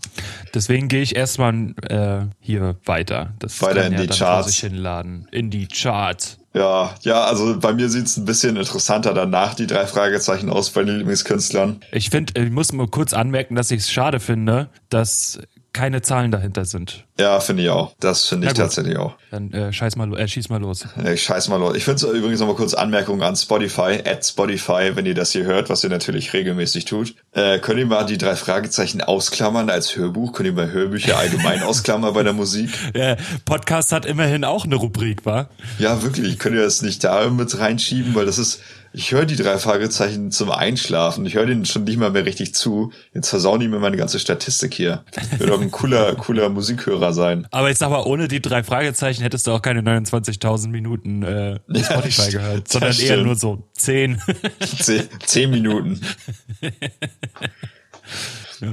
[0.54, 3.34] Deswegen gehe ich erstmal äh, hier weiter.
[3.40, 4.56] Das Weiter in die Charts.
[4.56, 5.28] hinladen.
[5.32, 6.38] In die Charts.
[6.54, 10.86] Ja, ja, also bei mir sieht's ein bisschen interessanter danach, die drei Fragezeichen aus bei
[10.86, 11.82] den Lieblingskünstlern.
[11.92, 15.38] Ich finde, ich muss mal kurz anmerken, dass ich es schade finde, dass
[15.76, 17.04] keine Zahlen dahinter sind.
[17.20, 17.94] Ja, finde ich auch.
[18.00, 19.16] Das finde ich tatsächlich auch.
[19.30, 20.88] Dann äh, scheiß mal, äh, schieß mal los.
[21.14, 21.76] Ich scheiß mal los.
[21.76, 25.44] Ich finde übrigens noch mal kurz Anmerkung an Spotify, at Spotify, wenn ihr das hier
[25.44, 27.16] hört, was ihr natürlich regelmäßig tut.
[27.34, 30.32] Äh, könnt ihr mal die drei Fragezeichen ausklammern als Hörbuch?
[30.32, 32.72] Könnt ihr mal Hörbücher allgemein ausklammern bei der Musik?
[32.94, 35.50] Der Podcast hat immerhin auch eine Rubrik, war?
[35.78, 36.40] Ja, wirklich.
[36.40, 38.16] Könnt ihr das nicht da mit reinschieben?
[38.16, 38.62] Weil das ist,
[38.96, 41.26] ich höre die drei Fragezeichen zum Einschlafen.
[41.26, 42.92] Ich höre denen schon nicht mal mehr richtig zu.
[43.14, 45.04] Jetzt versauen die mir meine ganze Statistik hier.
[45.38, 47.46] Will doch ein cooler, cooler Musikhörer sein.
[47.52, 51.60] Aber ich sag mal, ohne die drei Fragezeichen hättest du auch keine 29.000 Minuten äh,
[51.68, 53.24] Ja, Spotify das- gehört, sondern eher stimmt.
[53.26, 54.22] nur so 10.
[54.80, 56.00] Zehn, zehn Minuten.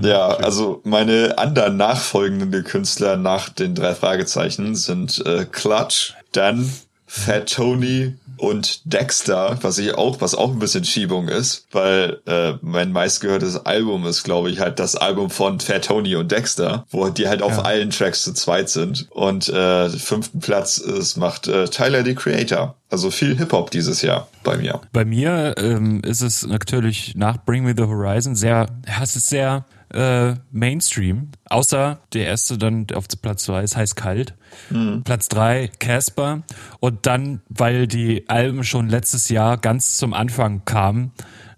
[0.02, 6.70] Ja, also meine anderen nachfolgenden Künstler nach den drei Fragezeichen sind äh, Clutch, Dan,
[7.06, 12.54] Fat Tony und Dexter, was ich auch, was auch ein bisschen Schiebung ist, weil äh,
[12.60, 17.08] mein meistgehörtes Album ist, glaube ich, halt das Album von Fat Tony und Dexter, wo
[17.08, 17.62] die halt auf ja.
[17.62, 19.06] allen Tracks zu zweit sind.
[19.10, 22.76] Und äh, fünften Platz ist, macht äh, Tyler the Creator.
[22.90, 24.80] Also viel Hip-Hop dieses Jahr bei mir.
[24.92, 29.28] Bei mir ähm, ist es natürlich nach Bring Me the Horizon sehr, ja, es ist
[29.28, 31.30] sehr äh, Mainstream.
[31.48, 34.34] Außer der erste dann auf Platz zwei ist heiß kalt.
[34.70, 35.02] Mhm.
[35.04, 36.42] Platz drei Casper.
[36.80, 41.12] Und dann, weil die Alben schon letztes Jahr ganz zum Anfang kamen,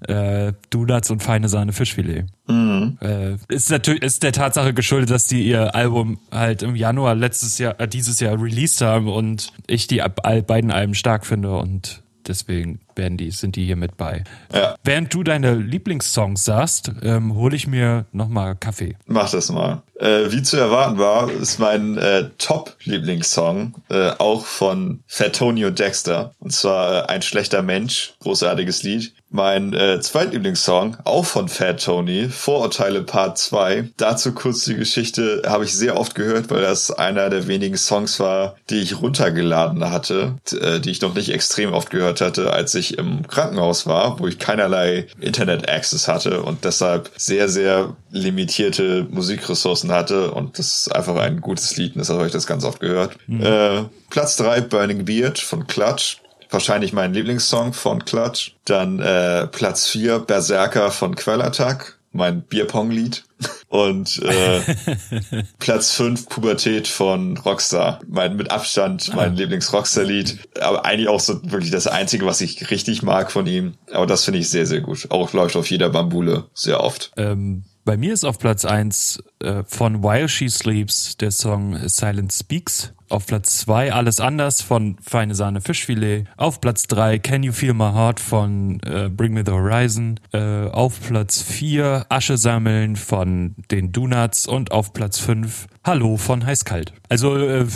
[0.09, 2.27] äh, Donuts und feine Sahne Fischfilet.
[2.47, 2.99] Mhm.
[3.01, 7.59] Äh, ist natürlich ist der Tatsache geschuldet, dass die ihr Album halt im Januar letztes
[7.59, 10.03] Jahr, äh, dieses Jahr released haben und ich die
[10.47, 14.25] beiden Alben stark finde und deswegen werden die, sind die hier mit bei.
[14.53, 14.77] Ja.
[14.85, 18.97] Während du deine Lieblingssongs sagst, ähm, hole ich mir nochmal Kaffee.
[19.07, 19.83] Mach das mal.
[19.99, 25.79] Äh, wie zu erwarten war, ist mein äh, Top-Lieblingssong äh, auch von Fat Tony und
[25.79, 26.33] Dexter.
[26.41, 29.15] Und zwar äh, Ein schlechter Mensch, großartiges Lied.
[29.35, 33.91] Mein äh, zweitlieblingssong, auch von Fat Tony, Vorurteile Part 2.
[33.97, 38.21] Dazu kurz die Geschichte, habe ich sehr oft gehört, weil das einer der wenigen Songs
[38.21, 42.77] war, die ich runtergeladen hatte, äh, die ich noch nicht extrem oft gehört hatte, als
[42.77, 49.91] ich im Krankenhaus war, wo ich keinerlei Internet-Access hatte und deshalb sehr, sehr limitierte Musikressourcen
[49.91, 50.31] hatte.
[50.31, 53.17] Und das ist einfach ein gutes Lied, und deshalb habe ich das ganz oft gehört.
[53.27, 53.41] Mhm.
[53.41, 56.19] Äh, Platz 3, Burning Beard von Clutch
[56.55, 58.57] wahrscheinlich mein Lieblingssong von Clutch.
[58.65, 63.25] Dann äh, Platz 4 Berserker von Quellattack, mein Bierpong-Lied.
[63.69, 64.61] Und äh,
[65.59, 68.01] Platz 5 Pubertät von Rockstar.
[68.07, 69.35] Mein mit Abstand mein ah.
[69.35, 70.39] Lieblings-Rockstar-Lied.
[70.61, 73.75] Aber eigentlich auch so wirklich das Einzige, was ich richtig mag von ihm.
[73.93, 75.11] Aber das finde ich sehr, sehr gut.
[75.11, 77.13] Auch läuft auf jeder Bambule sehr oft.
[77.17, 82.33] Ähm, bei mir ist auf Platz 1 äh, von While She Sleeps der Song Silent
[82.33, 82.93] Speaks.
[83.15, 86.25] Auf Platz 2 Alles anders von Feine Sahne Fischfilet.
[86.37, 90.19] Auf Platz 3 Can You Feel My Heart von äh, Bring Me the Horizon.
[90.33, 94.49] Äh, auf Platz 4 Asche sammeln von den Donuts.
[94.49, 96.93] Und auf Platz 5 Hallo von Heißkalt.
[97.09, 97.67] Also äh,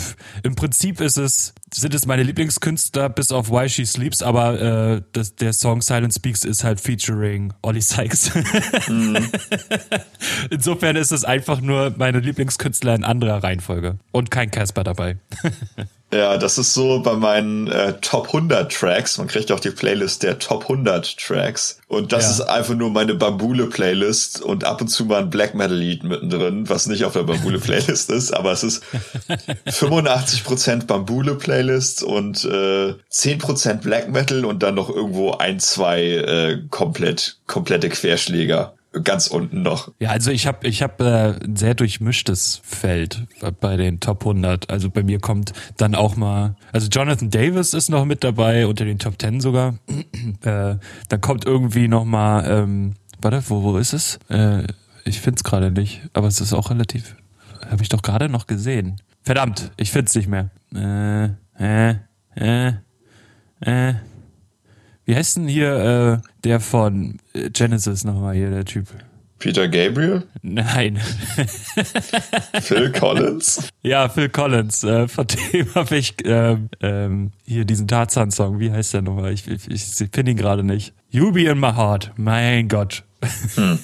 [0.43, 5.01] im Prinzip ist es, sind es meine Lieblingskünstler bis auf Why She Sleeps, aber äh,
[5.11, 8.31] das, der Song Silent Speaks ist halt featuring Ollie Sykes.
[8.87, 9.17] Mm.
[10.49, 15.17] Insofern ist es einfach nur meine Lieblingskünstler in anderer Reihenfolge und kein Casper dabei.
[16.11, 19.19] Ja, das ist so bei meinen äh, Top 100 Tracks.
[19.19, 21.79] Man kriegt auch die Playlist der Top 100 Tracks.
[21.87, 22.31] Und das ja.
[22.31, 26.87] ist einfach nur meine Bambule-Playlist und ab und zu mal ein Black Metal-Lied mittendrin, was
[26.87, 28.31] nicht auf der Bambule-Playlist ist.
[28.35, 28.83] Aber es ist
[29.67, 37.37] 85% Bambule-Playlist und äh, 10% Black Metal und dann noch irgendwo ein, zwei äh, komplett,
[37.45, 38.73] komplette Querschläger
[39.03, 39.91] ganz unten noch.
[39.99, 43.23] Ja, also ich habe ich hab, äh, ein sehr durchmischtes Feld
[43.59, 44.69] bei den Top 100.
[44.69, 48.85] Also bei mir kommt dann auch mal, also Jonathan Davis ist noch mit dabei, unter
[48.85, 49.75] den Top 10 sogar.
[50.43, 50.75] äh,
[51.09, 54.19] dann kommt irgendwie noch mal, ähm, warte, wo, wo ist es?
[54.29, 54.63] Äh,
[55.05, 57.15] ich find's gerade nicht, aber es ist auch relativ,
[57.69, 59.01] habe ich doch gerade noch gesehen.
[59.23, 60.49] Verdammt, ich find's nicht mehr.
[60.73, 61.95] Äh, äh,
[62.35, 62.73] äh,
[63.61, 63.93] äh.
[65.09, 68.85] Wie heißt denn hier äh, der von äh, Genesis nochmal hier, der Typ?
[69.39, 70.21] Peter Gabriel?
[70.43, 70.99] Nein.
[72.61, 73.69] Phil Collins?
[73.81, 74.83] Ja, Phil Collins.
[74.83, 78.59] Äh, von dem habe ich ähm, ähm, hier diesen Tarzan-Song.
[78.59, 79.33] Wie heißt der nochmal?
[79.33, 80.93] Ich, ich, ich finde ihn gerade nicht.
[81.09, 82.11] You be in my heart.
[82.15, 83.03] Mein Gott.
[83.55, 83.79] Hm.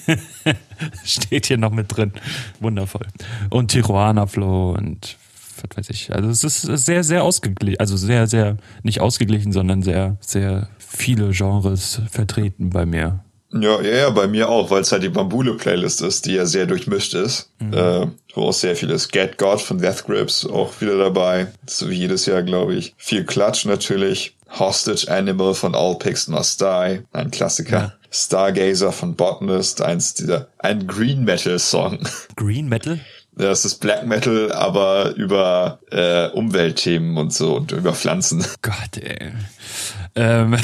[1.04, 2.12] Steht hier noch mit drin.
[2.60, 3.08] Wundervoll.
[3.50, 5.16] Und Tijuana Flow und
[5.56, 6.14] was weiß ich.
[6.14, 7.80] Also es ist sehr, sehr ausgeglichen.
[7.80, 13.24] Also sehr, sehr, nicht ausgeglichen, sondern sehr, sehr viele Genres vertreten bei mir.
[13.52, 16.66] Ja, ja, ja, bei mir auch, weil es halt die Bambule-Playlist ist, die ja sehr
[16.66, 17.50] durchmischt ist.
[17.60, 17.72] Mhm.
[17.72, 19.12] Äh, wo auch sehr viel ist.
[19.12, 21.46] Get God von Death Grips auch wieder dabei.
[21.66, 22.94] So wie jedes Jahr, glaube ich.
[22.96, 24.36] Viel Klatsch natürlich.
[24.58, 27.78] Hostage Animal von All Pigs Must Die, ein Klassiker.
[27.78, 27.92] Ja.
[28.10, 31.98] Stargazer von Botanist, eins dieser, ein Green Metal Song.
[32.36, 33.00] Green Metal?
[33.32, 38.44] Das ist Black Metal, aber über äh, Umweltthemen und so und über Pflanzen.
[38.62, 39.32] Gott, ey.
[40.16, 40.56] Ähm,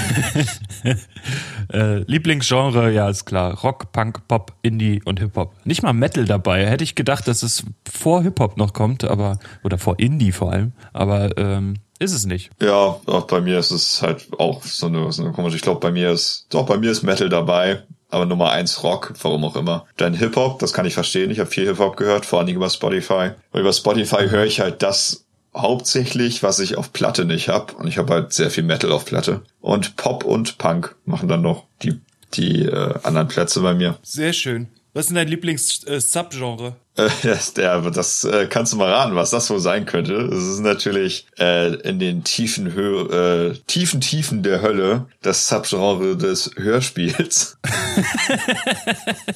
[1.73, 3.61] äh, Lieblingsgenre, ja, ist klar.
[3.61, 5.55] Rock, Punk, Pop, Indie und Hip-Hop.
[5.65, 6.67] Nicht mal Metal dabei.
[6.67, 10.73] Hätte ich gedacht, dass es vor Hip-Hop noch kommt, aber, oder vor Indie vor allem.
[10.93, 12.51] Aber ähm, ist es nicht.
[12.61, 15.57] Ja, auch bei mir ist es halt auch so eine, so eine komische.
[15.57, 19.15] Ich glaube, bei mir ist, doch, bei mir ist Metal dabei aber Nummer eins Rock,
[19.23, 19.87] warum auch immer.
[19.97, 21.31] Dann Hip-Hop, das kann ich verstehen.
[21.31, 23.31] Ich habe viel Hip-Hop gehört, vor allem über Spotify.
[23.53, 27.75] Und über Spotify höre ich halt das hauptsächlich, was ich auf Platte nicht hab.
[27.75, 29.43] Und ich habe halt sehr viel Metal auf Platte.
[29.61, 32.01] Und Pop und Punk machen dann noch die,
[32.35, 33.99] die äh, anderen Plätze bei mir.
[34.03, 34.69] Sehr schön.
[34.95, 36.77] Was ist denn dein Lieblings-Subgenre?
[36.97, 40.17] Äh, das, der, das äh, kannst du mal raten, was das wohl sein könnte.
[40.17, 46.17] Es ist natürlich äh, in den tiefen, Hö äh, tiefen Tiefen der Hölle das Subgenre
[46.17, 47.59] des Hörspiels.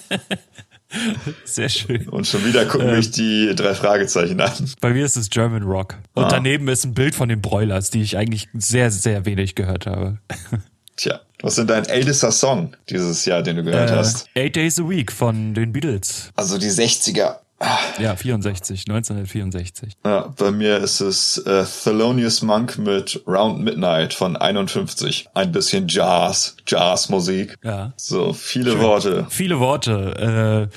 [1.44, 2.09] Sehr schön.
[2.09, 4.53] Und schon wieder gucken mich die drei Fragezeichen an.
[4.81, 5.96] Bei mir ist es German Rock.
[6.14, 6.29] Und Ah.
[6.29, 10.18] daneben ist ein Bild von den Broilers, die ich eigentlich sehr, sehr wenig gehört habe.
[10.96, 14.29] Tja, was ist denn dein ältester Song dieses Jahr, den du gehört hast?
[14.35, 16.31] Äh, Eight Days a Week von den Beatles.
[16.37, 17.37] Also die 60er.
[17.99, 19.95] Ja, 64, 1964.
[20.05, 25.29] Ja, bei mir ist es äh, Thelonious Monk mit Round Midnight von 51.
[25.33, 27.57] Ein bisschen Jazz, Jazzmusik.
[27.64, 27.95] Ja.
[27.97, 29.27] So, viele Worte.
[29.31, 30.71] Viele Worte.
[30.71, 30.77] Äh,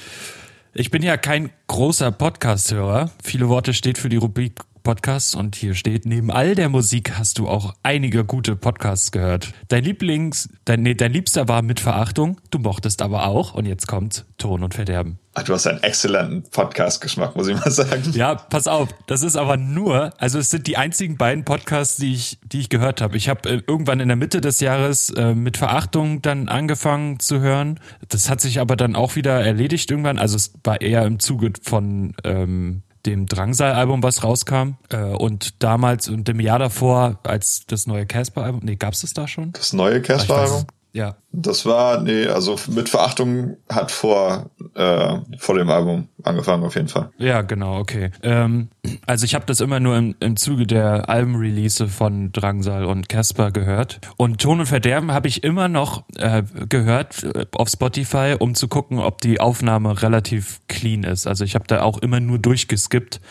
[0.73, 3.11] ich bin ja kein großer Podcast-Hörer.
[3.21, 4.53] Viele Worte steht für die Rubrik
[4.89, 9.53] Podcasts und hier steht, neben all der Musik hast du auch einige gute Podcasts gehört.
[9.67, 13.87] Dein Lieblings, dein, nee, dein Liebster war mit Verachtung, du mochtest aber auch, und jetzt
[13.87, 15.19] kommt Ton und Verderben.
[15.35, 18.01] Ah, Du hast einen exzellenten Podcast-Geschmack, muss ich mal sagen.
[18.13, 22.15] Ja, pass auf, das ist aber nur, also es sind die einzigen beiden Podcasts, die
[22.15, 23.15] ich, die ich gehört habe.
[23.15, 27.41] Ich habe äh, irgendwann in der Mitte des Jahres äh, mit Verachtung dann angefangen zu
[27.41, 27.79] hören.
[28.07, 30.17] Das hat sich aber dann auch wieder erledigt irgendwann.
[30.17, 34.77] Also es war eher im Zuge von ähm, dem Drangsal-Album, was rauskam.
[34.89, 39.27] Äh, und damals und dem Jahr davor, als das neue Casper-Album, nee, gab's es da
[39.27, 39.51] schon?
[39.53, 40.65] Das neue weiß Casper-Album?
[40.91, 46.73] Ja, Das war, nee, also mit Verachtung hat vor, äh, vor dem Album angefangen, auf
[46.73, 47.11] jeden Fall.
[47.19, 48.09] Ja, genau, okay.
[48.23, 48.69] Ähm,
[49.05, 53.51] also ich habe das immer nur im, im Zuge der Albenrelease von Drangsal und Casper
[53.51, 53.99] gehört.
[54.17, 58.67] Und Ton und Verderben habe ich immer noch äh, gehört äh, auf Spotify, um zu
[58.67, 61.27] gucken, ob die Aufnahme relativ clean ist.
[61.27, 63.21] Also ich habe da auch immer nur durchgeskippt,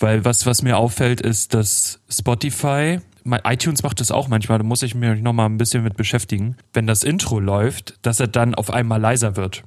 [0.00, 4.82] weil was, was mir auffällt, ist, dass Spotify iTunes macht das auch manchmal, da muss
[4.82, 6.56] ich mich noch mal ein bisschen mit beschäftigen.
[6.72, 9.64] Wenn das Intro läuft, dass er dann auf einmal leiser wird.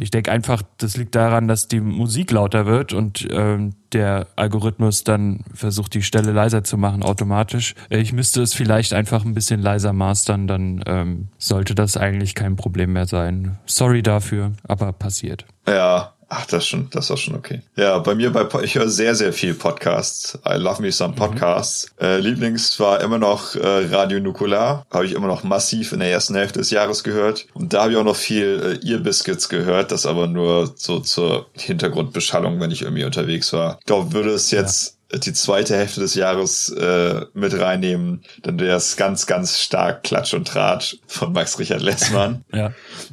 [0.00, 5.02] Ich denke einfach, das liegt daran, dass die Musik lauter wird und ähm, der Algorithmus
[5.02, 7.74] dann versucht, die Stelle leiser zu machen automatisch.
[7.88, 12.54] Ich müsste es vielleicht einfach ein bisschen leiser mastern, dann ähm, sollte das eigentlich kein
[12.54, 13.58] Problem mehr sein.
[13.66, 15.46] Sorry dafür, aber passiert.
[15.66, 17.60] Ja, ach, das ist schon, das ist schon okay.
[17.76, 20.38] Ja, bei mir bei, ich höre sehr, sehr viel Podcasts.
[20.48, 21.90] I love me some Podcasts.
[22.00, 24.86] Äh, Lieblings war immer noch äh, Radio Nukular.
[24.90, 27.46] Habe ich immer noch massiv in der ersten Hälfte des Jahres gehört.
[27.52, 31.00] Und da habe ich auch noch viel äh, Ear Biscuits gehört, das aber nur so
[31.00, 33.78] zur Hintergrundbeschallung, wenn ich irgendwie unterwegs war.
[33.80, 38.76] Ich glaube, würde es jetzt die zweite Hälfte des Jahres äh, mit reinnehmen, dann wäre
[38.76, 42.44] es ganz, ganz stark Klatsch und Tratsch von Max Richard Lessmann.
[42.52, 42.72] Ja.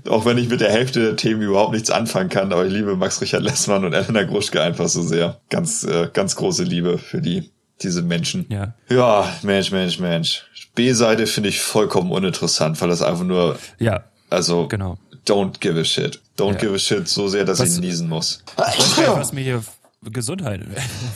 [0.10, 2.96] Auch wenn ich mit der Hälfte der Themen überhaupt nichts anfangen kann, aber ich liebe
[2.96, 5.40] Max Richard Lessmann und Elena Gruschke einfach so sehr.
[5.50, 7.50] Ganz, äh, ganz große Liebe für die,
[7.82, 8.46] diese Menschen.
[8.50, 8.74] Ja.
[8.90, 10.44] Ja, Mensch, Mensch, Mensch.
[10.76, 14.98] B-Seite finde ich vollkommen uninteressant, weil das einfach nur, Ja, also, genau.
[15.26, 16.20] don't give a shit.
[16.38, 16.58] Don't Ja.
[16.60, 18.44] give a shit so sehr, dass Was- ich niesen muss.
[18.56, 19.64] was mir hier
[20.12, 20.62] Gesundheit.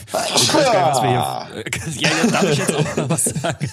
[0.06, 2.02] Ich weiß gar nicht, was mir hier.
[2.02, 3.68] Ja, ja, darf ich jetzt auch noch was sagen?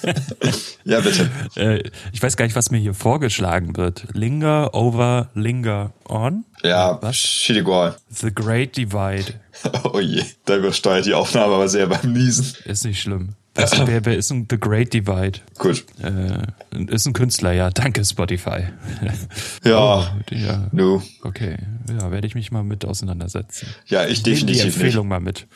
[0.84, 1.30] Ja, bitte.
[1.56, 4.06] Äh, ich weiß gar nicht, was mir hier vorgeschlagen wird.
[4.12, 6.44] Linger over Linger on?
[6.62, 7.16] Ja, Was?
[7.16, 7.96] shit egal.
[8.10, 9.34] The Great Divide.
[9.92, 12.54] Oh je, da übersteuert die Aufnahme aber sehr beim Niesen.
[12.64, 13.34] Ist nicht schlimm.
[13.62, 15.40] Was, wer, wer ist ein The Great Divide?
[15.58, 15.84] Gut.
[16.02, 16.46] Äh,
[16.92, 17.70] ist ein Künstler, ja.
[17.70, 18.64] Danke, Spotify.
[19.64, 20.68] Ja, ja.
[20.72, 21.02] nu.
[21.22, 21.56] Okay.
[21.88, 23.68] Ja, werde ich mich mal mit auseinandersetzen.
[23.86, 24.76] Ja, ich Nehmen die definitiv nicht.
[24.76, 25.46] Empfehlung mal mit.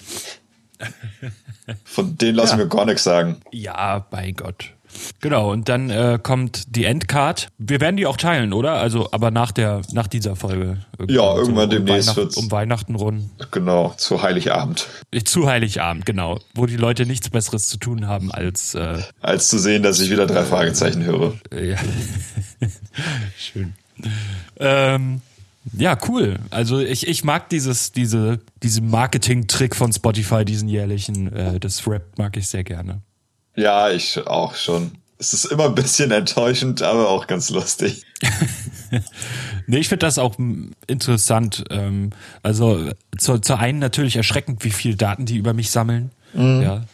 [1.84, 3.40] Von denen lassen wir gar nichts sagen.
[3.52, 4.72] Ja, bei Gott.
[5.20, 7.48] Genau, und dann äh, kommt die Endcard.
[7.58, 8.74] Wir werden die auch teilen, oder?
[8.74, 10.78] Also, aber nach der, nach dieser Folge.
[11.08, 13.30] Ja, irgendwann um demnächst Weihnacht, wird's- Um Weihnachten rum.
[13.50, 14.86] Genau, zu Heiligabend.
[15.24, 16.38] Zu Heiligabend, genau.
[16.54, 20.10] Wo die Leute nichts Besseres zu tun haben als äh, Als zu sehen, dass ich
[20.10, 21.34] wieder drei Fragezeichen höre.
[21.52, 21.76] äh, ja.
[23.38, 23.74] Schön.
[24.58, 25.20] Ähm,
[25.76, 26.38] ja, cool.
[26.50, 32.18] Also ich, ich mag dieses, diese, diesen Marketing-Trick von Spotify, diesen jährlichen, äh, das Rap
[32.18, 33.00] mag ich sehr gerne.
[33.56, 34.92] Ja, ich auch schon.
[35.18, 38.04] Es ist immer ein bisschen enttäuschend, aber auch ganz lustig.
[39.66, 40.36] Nee, ich finde das auch
[40.86, 41.64] interessant.
[41.70, 42.10] Ähm,
[42.42, 46.10] also zu, zur einen natürlich erschreckend, wie viel Daten die über mich sammeln.
[46.62, 46.84] Ja,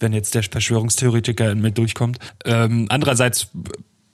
[0.00, 2.18] wenn jetzt der Verschwörungstheoretiker mir durchkommt.
[2.44, 3.48] Ähm, andererseits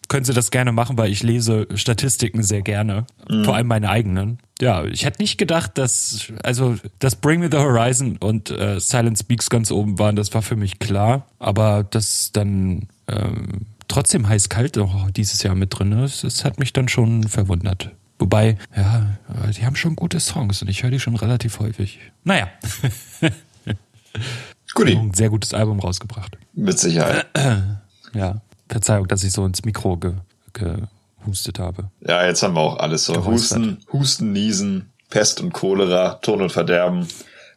[0.09, 3.07] können sie das gerne machen, weil ich lese Statistiken sehr gerne.
[3.45, 4.39] Vor allem meine eigenen.
[4.61, 9.19] Ja, ich hätte nicht gedacht, dass, also, dass Bring Me the Horizon und äh, Silent
[9.19, 11.27] Speaks ganz oben waren, das war für mich klar.
[11.39, 16.73] Aber dass dann ähm, trotzdem heiß-kalt noch dieses Jahr mit drin ist, das hat mich
[16.73, 17.91] dann schon verwundert.
[18.19, 19.17] Wobei, ja,
[19.49, 21.99] äh, die haben schon gute Songs und ich höre die schon relativ häufig.
[22.25, 22.49] Naja,
[24.75, 26.37] Guti, ein sehr gutes Album rausgebracht.
[26.55, 27.27] mit Sicherheit.
[28.13, 30.15] Ja, Verzeihung, dass ich so ins Mikro ge
[31.21, 31.91] gehustet habe.
[32.07, 33.25] Ja, jetzt haben wir auch alles so.
[33.25, 37.07] Husten, Husten, Niesen, Pest und Cholera, Ton und Verderben.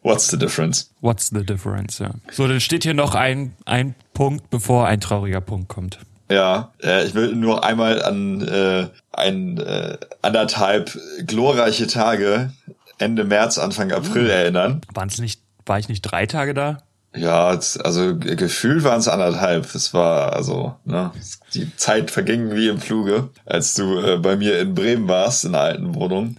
[0.01, 0.91] What's the difference?
[1.01, 2.11] What's the difference, ja.
[2.32, 5.99] So, dann steht hier noch ein, ein Punkt, bevor ein trauriger Punkt kommt.
[6.30, 12.51] Ja, äh, ich will nur einmal an äh, ein äh, anderthalb glorreiche Tage
[12.97, 14.82] Ende März, Anfang April erinnern.
[14.93, 16.84] Waren's nicht, war ich nicht drei Tage da?
[17.16, 19.72] Ja, also gefühlt waren es anderthalb.
[19.72, 21.11] Das war also, ne,
[21.53, 25.51] die Zeit verging wie im Fluge, als du äh, bei mir in Bremen warst, in
[25.51, 26.38] der alten Wohnung.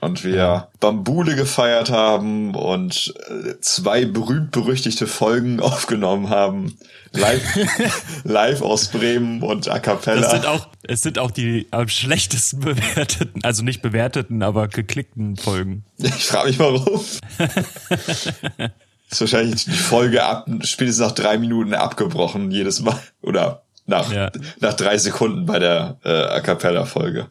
[0.00, 6.76] Und wir Bambule gefeiert haben und äh, zwei berühmt-berüchtigte Folgen aufgenommen haben.
[7.12, 7.42] Live,
[8.24, 10.22] live aus Bremen und A Cappella.
[10.22, 15.36] Das sind auch, es sind auch die am schlechtesten bewerteten, also nicht bewerteten, aber geklickten
[15.36, 15.84] Folgen.
[15.98, 17.00] Ich frage mich warum.
[19.12, 22.98] ist wahrscheinlich die Folge ab, spätestens nach drei Minuten abgebrochen, jedes Mal.
[23.22, 24.30] Oder nach, Ja.
[24.60, 27.28] nach drei Sekunden bei der äh, A Cappella-Folge.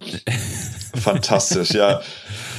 [0.95, 2.01] Fantastisch, ja.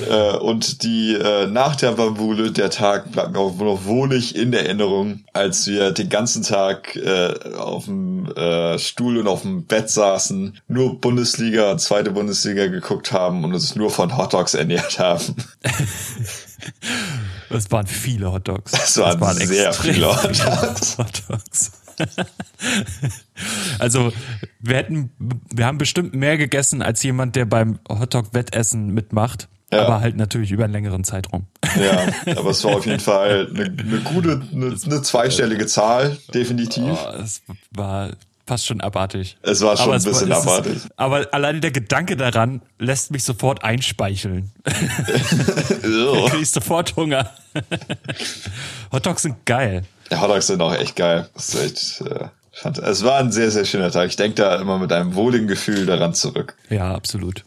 [0.09, 4.53] Äh, und die äh, nach der Bambule, der Tag bleibt mir auch noch wohlig in
[4.55, 9.91] Erinnerung, als wir den ganzen Tag äh, auf dem äh, Stuhl und auf dem Bett
[9.91, 15.37] saßen, nur Bundesliga und zweite Bundesliga geguckt haben und uns nur von Hotdogs ernährt haben.
[17.55, 18.73] Es waren viele Hotdogs.
[18.73, 20.99] Es waren sehr extrem viele Hotdogs.
[20.99, 21.73] Hotdogs.
[23.79, 24.13] also
[24.61, 25.11] wir hätten,
[25.51, 29.49] wir haben bestimmt mehr gegessen als jemand, der beim Hotdog-Wettessen mitmacht.
[29.73, 29.87] Ja.
[29.87, 31.47] Aber halt natürlich über einen längeren Zeitraum.
[31.81, 36.99] Ja, aber es war auf jeden Fall eine, eine gute, eine, eine zweistellige Zahl, definitiv.
[37.03, 37.41] Oh, es
[37.71, 38.11] war
[38.47, 39.37] fast schon abartig.
[39.43, 40.77] Es war schon Aber ein es war- bisschen es ist- abartig.
[40.97, 44.53] Aber alleine der Gedanke daran lässt mich sofort einspeicheln.
[45.85, 46.27] Ugh.
[46.31, 47.31] Krieg ich sofort Hunger.
[48.93, 49.85] Hotdogs sind geil.
[50.11, 51.29] Die Hotdogs sind auch echt geil.
[51.37, 52.29] Echt, äh,
[52.83, 54.09] es war ein sehr, sehr schöner Tag.
[54.09, 56.55] Ich denke da immer mit einem wohligen Gefühl daran zurück.
[56.69, 57.45] Ja, absolut.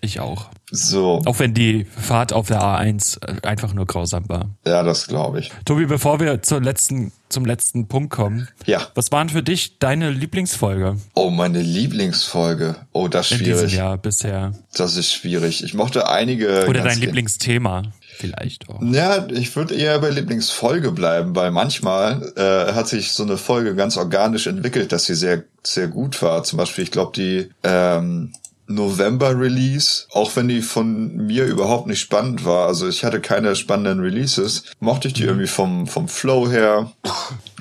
[0.00, 0.48] Ich auch.
[0.70, 4.50] So, Auch wenn die Fahrt auf der A1 einfach nur grausam war.
[4.66, 5.50] ja, das glaube ich.
[5.64, 8.86] Tobi, bevor wir zur letzten, zum letzten Punkt kommen, Ja.
[8.94, 12.76] was waren für dich deine Lieblingsfolge Oh, meine Lieblingsfolge.
[12.92, 13.74] Oh, das ist in diesem schwierig.
[13.76, 14.52] Jahr bisher?
[14.76, 15.64] Das ist schwierig.
[15.64, 16.66] Ich mochte einige.
[16.68, 16.98] Oder dein.
[16.98, 17.82] Lieblingsthema
[18.18, 18.80] vielleicht auch.
[18.82, 23.74] Ja, ich würde eher bei Lieblingsfolge bleiben, weil manchmal äh, hat sich so eine Folge
[23.76, 26.42] ganz organisch entwickelt, dass sie sehr, sehr gut war.
[26.44, 28.32] Zum Beispiel, ich glaube, die ähm,
[28.68, 34.00] November-Release, auch wenn die von mir überhaupt nicht spannend war, also ich hatte keine spannenden
[34.00, 36.92] Releases, mochte ich die irgendwie vom, vom Flow her.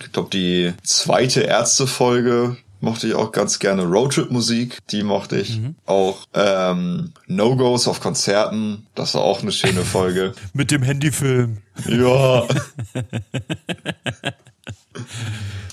[0.01, 3.83] Ich glaube, die zweite Ärzte-Folge mochte ich auch ganz gerne.
[3.83, 6.25] Roadtrip-Musik, die mochte ich auch.
[6.33, 10.33] Ähm, No-Gos auf Konzerten, das war auch eine schöne Folge.
[10.53, 11.57] Mit dem Handyfilm.
[11.87, 12.43] Ja.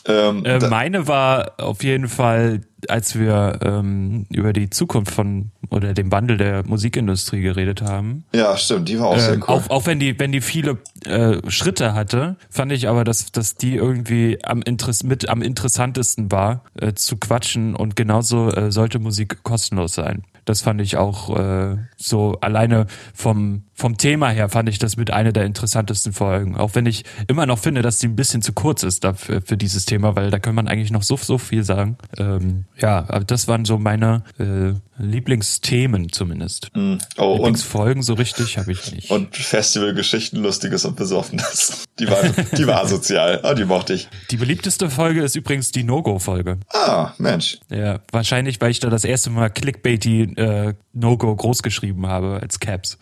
[0.07, 5.94] ähm, Äh, meine war auf jeden Fall, als wir ähm, über die Zukunft von oder
[5.94, 8.24] den Wandel der Musikindustrie geredet haben.
[8.34, 9.55] ja, stimmt, die war auch sehr Ähm, cool.
[9.55, 13.57] auch, auch wenn die, wenn die viele äh, Schritte hatte, fand ich aber, dass, dass
[13.57, 18.98] die irgendwie am Interess mit am interessantesten war, äh, zu quatschen und genauso äh, sollte
[18.98, 20.24] Musik kostenlos sein.
[20.44, 25.11] Das fand ich auch äh, so alleine vom, vom Thema her fand ich das mit
[25.11, 26.57] einer der interessantesten Folgen.
[26.57, 29.57] Auch wenn ich immer noch finde, dass die ein bisschen zu kurz ist dafür, für
[29.57, 31.96] dieses Thema, weil da kann man eigentlich noch so, so viel sagen.
[32.18, 36.70] Ähm, ja, aber das waren so meine äh, Lieblingsthemen zumindest.
[36.74, 39.11] oh, und, Lieblingsfolgen so richtig habe ich nicht.
[39.11, 41.84] und Festivalgeschichten, Lustiges und Besoffenes.
[41.98, 42.22] Die war,
[42.57, 43.40] die war asozial.
[43.44, 44.09] Ah, die mochte ich.
[44.30, 46.59] Die beliebteste Folge ist übrigens die No-Go-Folge.
[46.72, 47.59] Ah, Mensch.
[47.70, 52.59] Ja, wahrscheinlich, weil ich da das erste Mal Clickbaity äh, No-Go groß geschrieben habe als
[52.61, 52.99] Caps.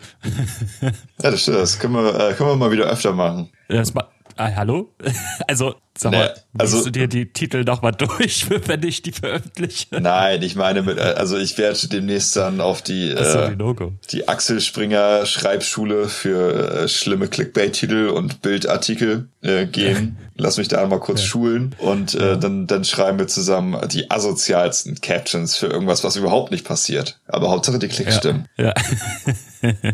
[1.23, 1.59] Ja, das stimmt.
[1.59, 3.51] Das können wir, äh, können wir mal wieder öfter machen.
[3.69, 3.93] Das
[4.37, 4.95] ah, hallo?
[5.47, 9.13] Also, sag mal, also- liest du dir die Titel noch mal durch, wenn ich die
[9.13, 10.01] veröffentliche?
[10.01, 14.29] Nein, ich meine mit, also ich werde demnächst dann auf die, Achso, äh, die die
[14.29, 20.17] Axel Springer Schreibschule für äh, schlimme Clickbait-Titel und Bildartikel äh, gehen.
[20.37, 25.01] Lass mich da einmal kurz schulen und äh, dann, dann schreiben wir zusammen die asozialsten
[25.01, 27.21] Captions für irgendwas, was überhaupt nicht passiert.
[27.27, 28.49] Aber Hauptsache die Klicks stimmen.
[28.57, 28.73] Ja.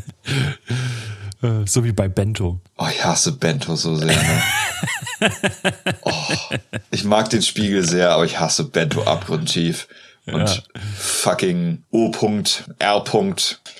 [1.42, 2.60] Äh, so wie bei Bento.
[2.78, 4.08] Oh, ich hasse Bento so sehr.
[4.08, 4.42] Ne?
[6.02, 6.12] oh,
[6.90, 9.88] ich mag den Spiegel sehr, aber ich hasse Bento abgrundtief.
[10.26, 10.62] Und Ja.
[10.98, 13.04] fucking O.R.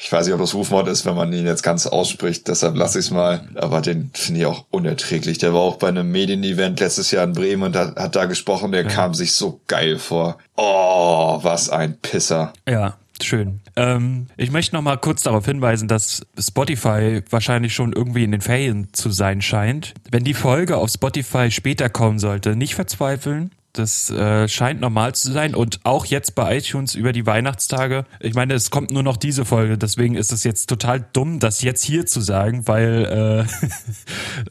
[0.01, 2.99] Ich weiß nicht, ob das Rufmord ist, wenn man ihn jetzt ganz ausspricht, deshalb lasse
[3.01, 3.47] ich es mal.
[3.57, 5.37] Aber den finde ich auch unerträglich.
[5.39, 8.73] Der war auch bei einem Medienevent letztes Jahr in Bremen und hat, hat da gesprochen.
[8.73, 10.39] Der kam sich so geil vor.
[10.57, 12.55] Oh, was ein Pisser.
[12.67, 13.61] Ja, schön.
[13.77, 18.41] Ähm, ich möchte noch mal kurz darauf hinweisen, dass Spotify wahrscheinlich schon irgendwie in den
[18.41, 19.95] Ferien zu sein scheint.
[20.11, 25.31] Wenn die Folge auf Spotify später kommen sollte, nicht verzweifeln, Das äh, scheint normal zu
[25.31, 28.07] sein und auch jetzt bei iTunes über die Weihnachtstage.
[28.19, 31.63] Ich meine, es kommt nur noch diese Folge, deswegen ist es jetzt total dumm, das
[31.63, 33.47] jetzt hier zu sagen, weil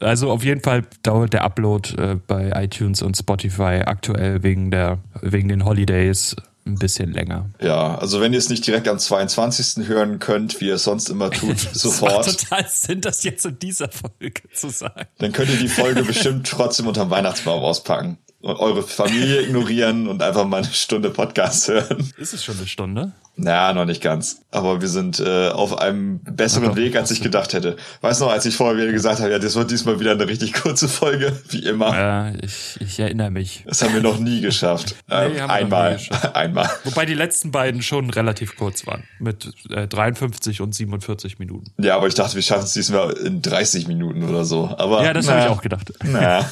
[0.04, 4.98] also auf jeden Fall dauert der Upload äh, bei iTunes und Spotify aktuell wegen der
[5.20, 6.36] wegen den Holidays
[6.68, 7.50] ein bisschen länger.
[7.60, 9.86] Ja, also wenn ihr es nicht direkt am 22.
[9.88, 12.26] hören könnt, wie ihr es sonst immer tut, sofort.
[12.26, 15.06] Das macht total Sinn, das jetzt in dieser Folge zu sagen.
[15.18, 20.22] Dann könnt ihr die Folge bestimmt trotzdem unterm Weihnachtsbaum auspacken und eure Familie ignorieren und
[20.22, 22.12] einfach mal eine Stunde Podcast hören.
[22.16, 23.12] Ist es schon eine Stunde?
[23.40, 24.42] Naja, noch nicht ganz.
[24.50, 27.76] Aber wir sind äh, auf einem besseren Weg, als ich gedacht hätte.
[28.00, 30.26] Weißt du noch, als ich vorher wieder gesagt habe, ja, das wird diesmal wieder eine
[30.26, 31.94] richtig kurze Folge, wie immer.
[31.94, 33.62] Ja, ich, ich erinnere mich.
[33.66, 34.96] Das haben wir noch nie geschafft.
[35.10, 35.94] Ähm, Nee, einmal.
[35.94, 36.34] geschafft.
[36.36, 36.68] einmal.
[36.84, 39.04] Wobei die letzten beiden schon relativ kurz waren.
[39.20, 41.70] Mit äh, 53 und 47 Minuten.
[41.82, 44.74] Ja, aber ich dachte, wir schaffen es diesmal in 30 Minuten oder so.
[44.76, 45.92] Aber Ja, das na, habe ich auch gedacht.
[46.02, 46.44] Na,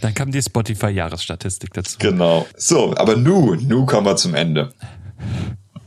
[0.00, 1.96] Dann kam die Spotify-Jahresstatistik dazu.
[1.98, 2.46] genau.
[2.56, 4.72] So, aber nu, nu kommen wir zum Ende.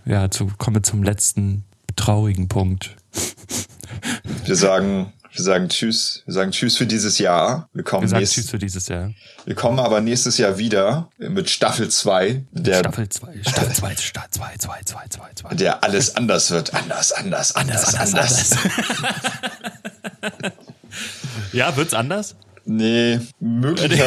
[0.05, 1.63] Ja, zu, kommen wir zum letzten
[1.95, 2.95] traurigen Punkt.
[4.45, 6.23] Wir sagen, wir sagen Tschüss.
[6.25, 7.69] Wir sagen Tschüss für dieses Jahr.
[7.73, 9.11] Wir kommen, Wir sagen nächst, Tschüss für dieses Jahr.
[9.45, 14.29] wir kommen aber nächstes Jahr wieder mit Staffel 2, der, Staffel 2, Staffel 2, Staffel
[14.31, 15.55] 2, 2, 2, 2, 2.
[15.55, 16.73] der alles anders wird.
[16.73, 18.55] Anders, anders, anders, anders.
[21.53, 22.35] Ja, wird's anders?
[22.65, 24.05] Nee, möglicher,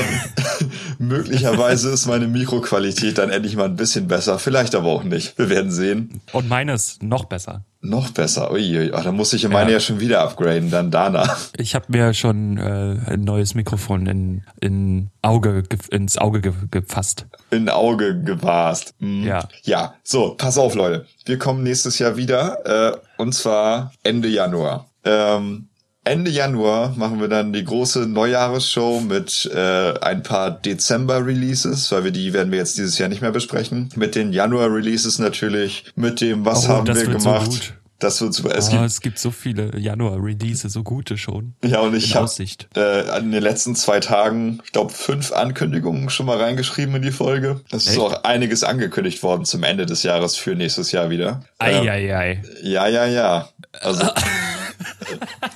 [0.98, 4.38] möglicherweise ist meine Mikroqualität dann endlich mal ein bisschen besser.
[4.38, 5.36] Vielleicht aber auch nicht.
[5.38, 6.20] Wir werden sehen.
[6.32, 7.64] Und meines noch besser.
[7.80, 8.50] Noch besser.
[8.50, 9.76] Ui, ach, dann muss ich meine ja.
[9.76, 9.80] Ja.
[9.80, 11.36] schon wieder upgraden, dann danach.
[11.58, 16.52] Ich habe mir schon äh, ein neues Mikrofon in, in Auge, ge- ins Auge ge
[16.70, 17.26] gefasst.
[17.50, 18.94] In Auge gewast.
[19.00, 19.24] Hm.
[19.24, 19.48] Ja.
[19.64, 21.06] Ja, so, pass auf, Leute.
[21.26, 24.86] Wir kommen nächstes Jahr wieder, äh, und zwar Ende Januar.
[25.04, 25.68] Ähm,
[26.04, 32.10] Ende Januar machen wir dann die große Neujahresshow mit äh, ein paar Dezember-Releases, weil wir
[32.10, 33.88] die werden wir jetzt dieses Jahr nicht mehr besprechen.
[33.96, 37.46] Mit den Januar-Releases natürlich, mit dem, was Oh, haben wir so gemacht.
[37.50, 37.74] gut.
[38.00, 38.54] Das wird super.
[38.54, 41.54] Es oh, gibt, es gibt so viele Januar-Release, so gute schon.
[41.64, 42.30] ja, und ich habe
[42.76, 47.12] äh, in den letzten zwei Tagen, ich glaube, fünf Ankündigungen schon mal reingeschrieben in die
[47.12, 47.62] Folge.
[47.70, 51.44] Es ist auch einiges angekündigt worden zum Ende des Jahres für nächstes Jahr wieder.
[51.60, 52.42] Ähm, Eieiei.
[52.62, 53.48] Ja, ja, ja.
[53.80, 54.04] Also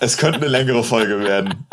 [0.00, 1.66] es könnte eine längere Folge werden.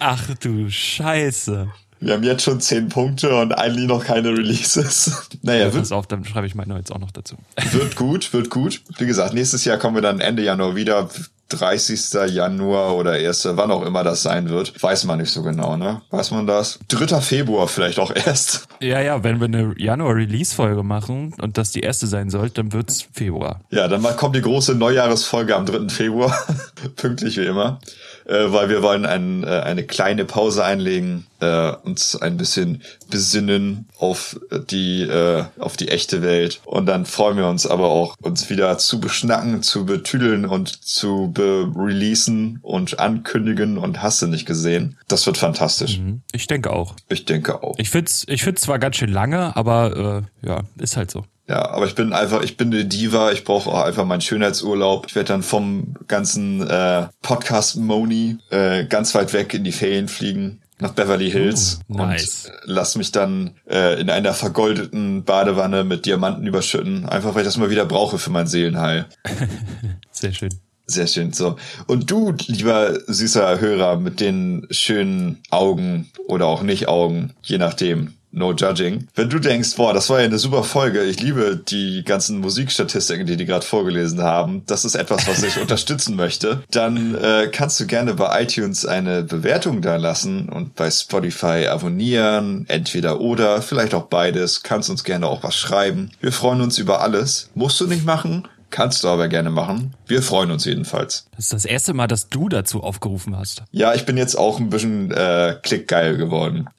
[0.00, 1.68] Ach du Scheiße.
[2.00, 5.28] Wir haben jetzt schon zehn Punkte und eigentlich noch keine Releases.
[5.42, 7.36] Naja, Ja, wird, pass auf, dann schreibe ich meine jetzt auch noch dazu.
[7.72, 8.82] wird gut, wird gut.
[8.98, 11.08] Wie gesagt, nächstes Jahr kommen wir dann Ende Januar wieder.
[11.48, 12.34] 30.
[12.34, 13.48] Januar oder 1.
[13.52, 14.82] wann auch immer das sein wird.
[14.82, 16.02] Weiß man nicht so genau, ne?
[16.10, 16.78] Weiß man das?
[16.88, 17.20] 3.
[17.20, 18.68] Februar vielleicht auch erst.
[18.80, 23.06] Ja, ja, wenn wir eine Januar-Release-Folge machen und das die erste sein soll, dann wird's
[23.12, 23.60] Februar.
[23.70, 25.88] Ja, dann kommt die große Neujahresfolge am 3.
[25.88, 26.36] Februar.
[26.96, 27.80] Pünktlich wie immer.
[28.28, 33.86] Äh, weil wir wollen ein, äh, eine kleine Pause einlegen, äh, uns ein bisschen besinnen
[33.98, 34.38] auf
[34.70, 36.60] die, äh, auf die echte Welt.
[36.66, 41.30] Und dann freuen wir uns aber auch, uns wieder zu beschnacken, zu betüdeln und zu
[41.32, 44.98] be-releasen und ankündigen und hast du nicht gesehen.
[45.08, 45.98] Das wird fantastisch.
[45.98, 46.20] Mhm.
[46.32, 46.96] Ich denke auch.
[47.08, 47.76] Ich denke auch.
[47.78, 51.24] Ich find's, ich find's zwar ganz schön lange, aber äh, ja, ist halt so.
[51.48, 55.06] Ja, aber ich bin einfach, ich bin eine Diva, ich brauche auch einfach meinen Schönheitsurlaub.
[55.08, 60.60] Ich werde dann vom ganzen äh, Podcast-Moni äh, ganz weit weg in die Ferien fliegen,
[60.78, 62.44] nach Beverly Hills Uh, nice.
[62.44, 67.48] und lass mich dann äh, in einer vergoldeten Badewanne mit Diamanten überschütten, einfach weil ich
[67.48, 69.06] das mal wieder brauche für mein Seelenheil.
[70.10, 70.50] Sehr schön.
[70.84, 71.32] Sehr schön.
[71.32, 71.56] So.
[71.86, 78.14] Und du, lieber süßer Hörer mit den schönen Augen oder auch nicht Augen, je nachdem.
[78.30, 79.08] No judging.
[79.14, 83.26] Wenn du denkst, boah, das war ja eine super Folge, ich liebe die ganzen Musikstatistiken,
[83.26, 87.80] die die gerade vorgelesen haben, das ist etwas, was ich unterstützen möchte, dann äh, kannst
[87.80, 93.94] du gerne bei iTunes eine Bewertung da lassen und bei Spotify abonnieren, entweder oder, vielleicht
[93.94, 96.10] auch beides, kannst uns gerne auch was schreiben.
[96.20, 97.50] Wir freuen uns über alles.
[97.54, 99.94] Musst du nicht machen, Kannst du aber gerne machen.
[100.06, 101.26] Wir freuen uns jedenfalls.
[101.36, 103.62] Das ist das erste Mal, dass du dazu aufgerufen hast.
[103.70, 106.68] Ja, ich bin jetzt auch ein bisschen äh, klickgeil geworden.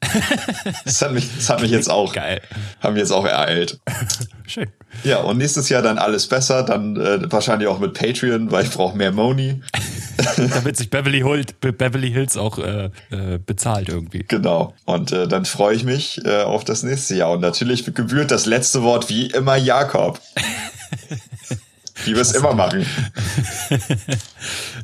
[0.84, 2.40] Das hat mich, das hat mich jetzt auch, Geil.
[2.80, 3.80] haben jetzt auch ereilt.
[4.46, 4.68] Schön.
[5.04, 8.70] Ja, und nächstes Jahr dann alles besser, dann äh, wahrscheinlich auch mit Patreon, weil ich
[8.70, 9.60] brauche mehr Money.
[10.36, 14.24] Damit sich Beverly, Holt, Be- Beverly Hills auch äh, äh, bezahlt irgendwie.
[14.28, 14.74] Genau.
[14.84, 17.30] Und äh, dann freue ich mich äh, auf das nächste Jahr.
[17.32, 20.20] Und natürlich gebührt das letzte Wort wie immer Jakob.
[22.04, 22.86] Wie wir es immer machen.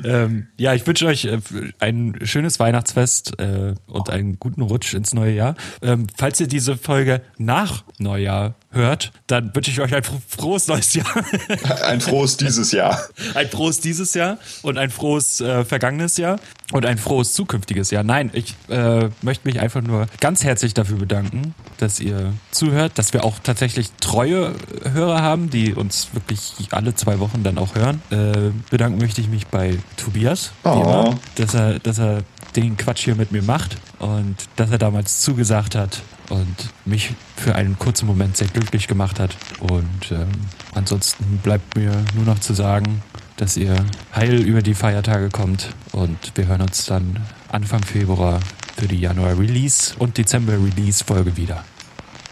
[0.05, 1.41] Ähm, ja, ich wünsche euch äh,
[1.79, 5.55] ein schönes Weihnachtsfest äh, und einen guten Rutsch ins neue Jahr.
[5.83, 10.95] Ähm, falls ihr diese Folge nach Neujahr hört, dann wünsche ich euch ein frohes neues
[10.95, 11.07] Jahr.
[11.85, 13.01] Ein frohes dieses Jahr.
[13.35, 16.39] Ein frohes dieses Jahr und ein frohes äh, vergangenes Jahr
[16.73, 18.03] und ein frohes zukünftiges Jahr.
[18.05, 23.13] Nein, ich äh, möchte mich einfach nur ganz herzlich dafür bedanken, dass ihr zuhört, dass
[23.13, 24.55] wir auch tatsächlich treue
[24.93, 28.03] Hörer haben, die uns wirklich alle zwei Wochen dann auch hören.
[28.11, 30.73] Äh, bedanken möchte ich mich bei Tobias, Oh.
[30.83, 32.23] immer, dass er, dass er
[32.57, 36.01] den Quatsch hier mit mir macht und dass er damals zugesagt hat
[36.31, 39.37] und mich für einen kurzen Moment sehr glücklich gemacht hat.
[39.61, 40.29] Und ähm,
[40.75, 43.03] ansonsten bleibt mir nur noch zu sagen,
[43.37, 43.77] dass ihr
[44.15, 47.19] heil über die Feiertage kommt und wir hören uns dann
[47.51, 48.41] Anfang Februar
[48.79, 51.65] für die Januar Release und Dezember Release Folge wieder.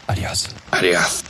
[0.07, 0.49] Adios.
[0.70, 1.24] Adios.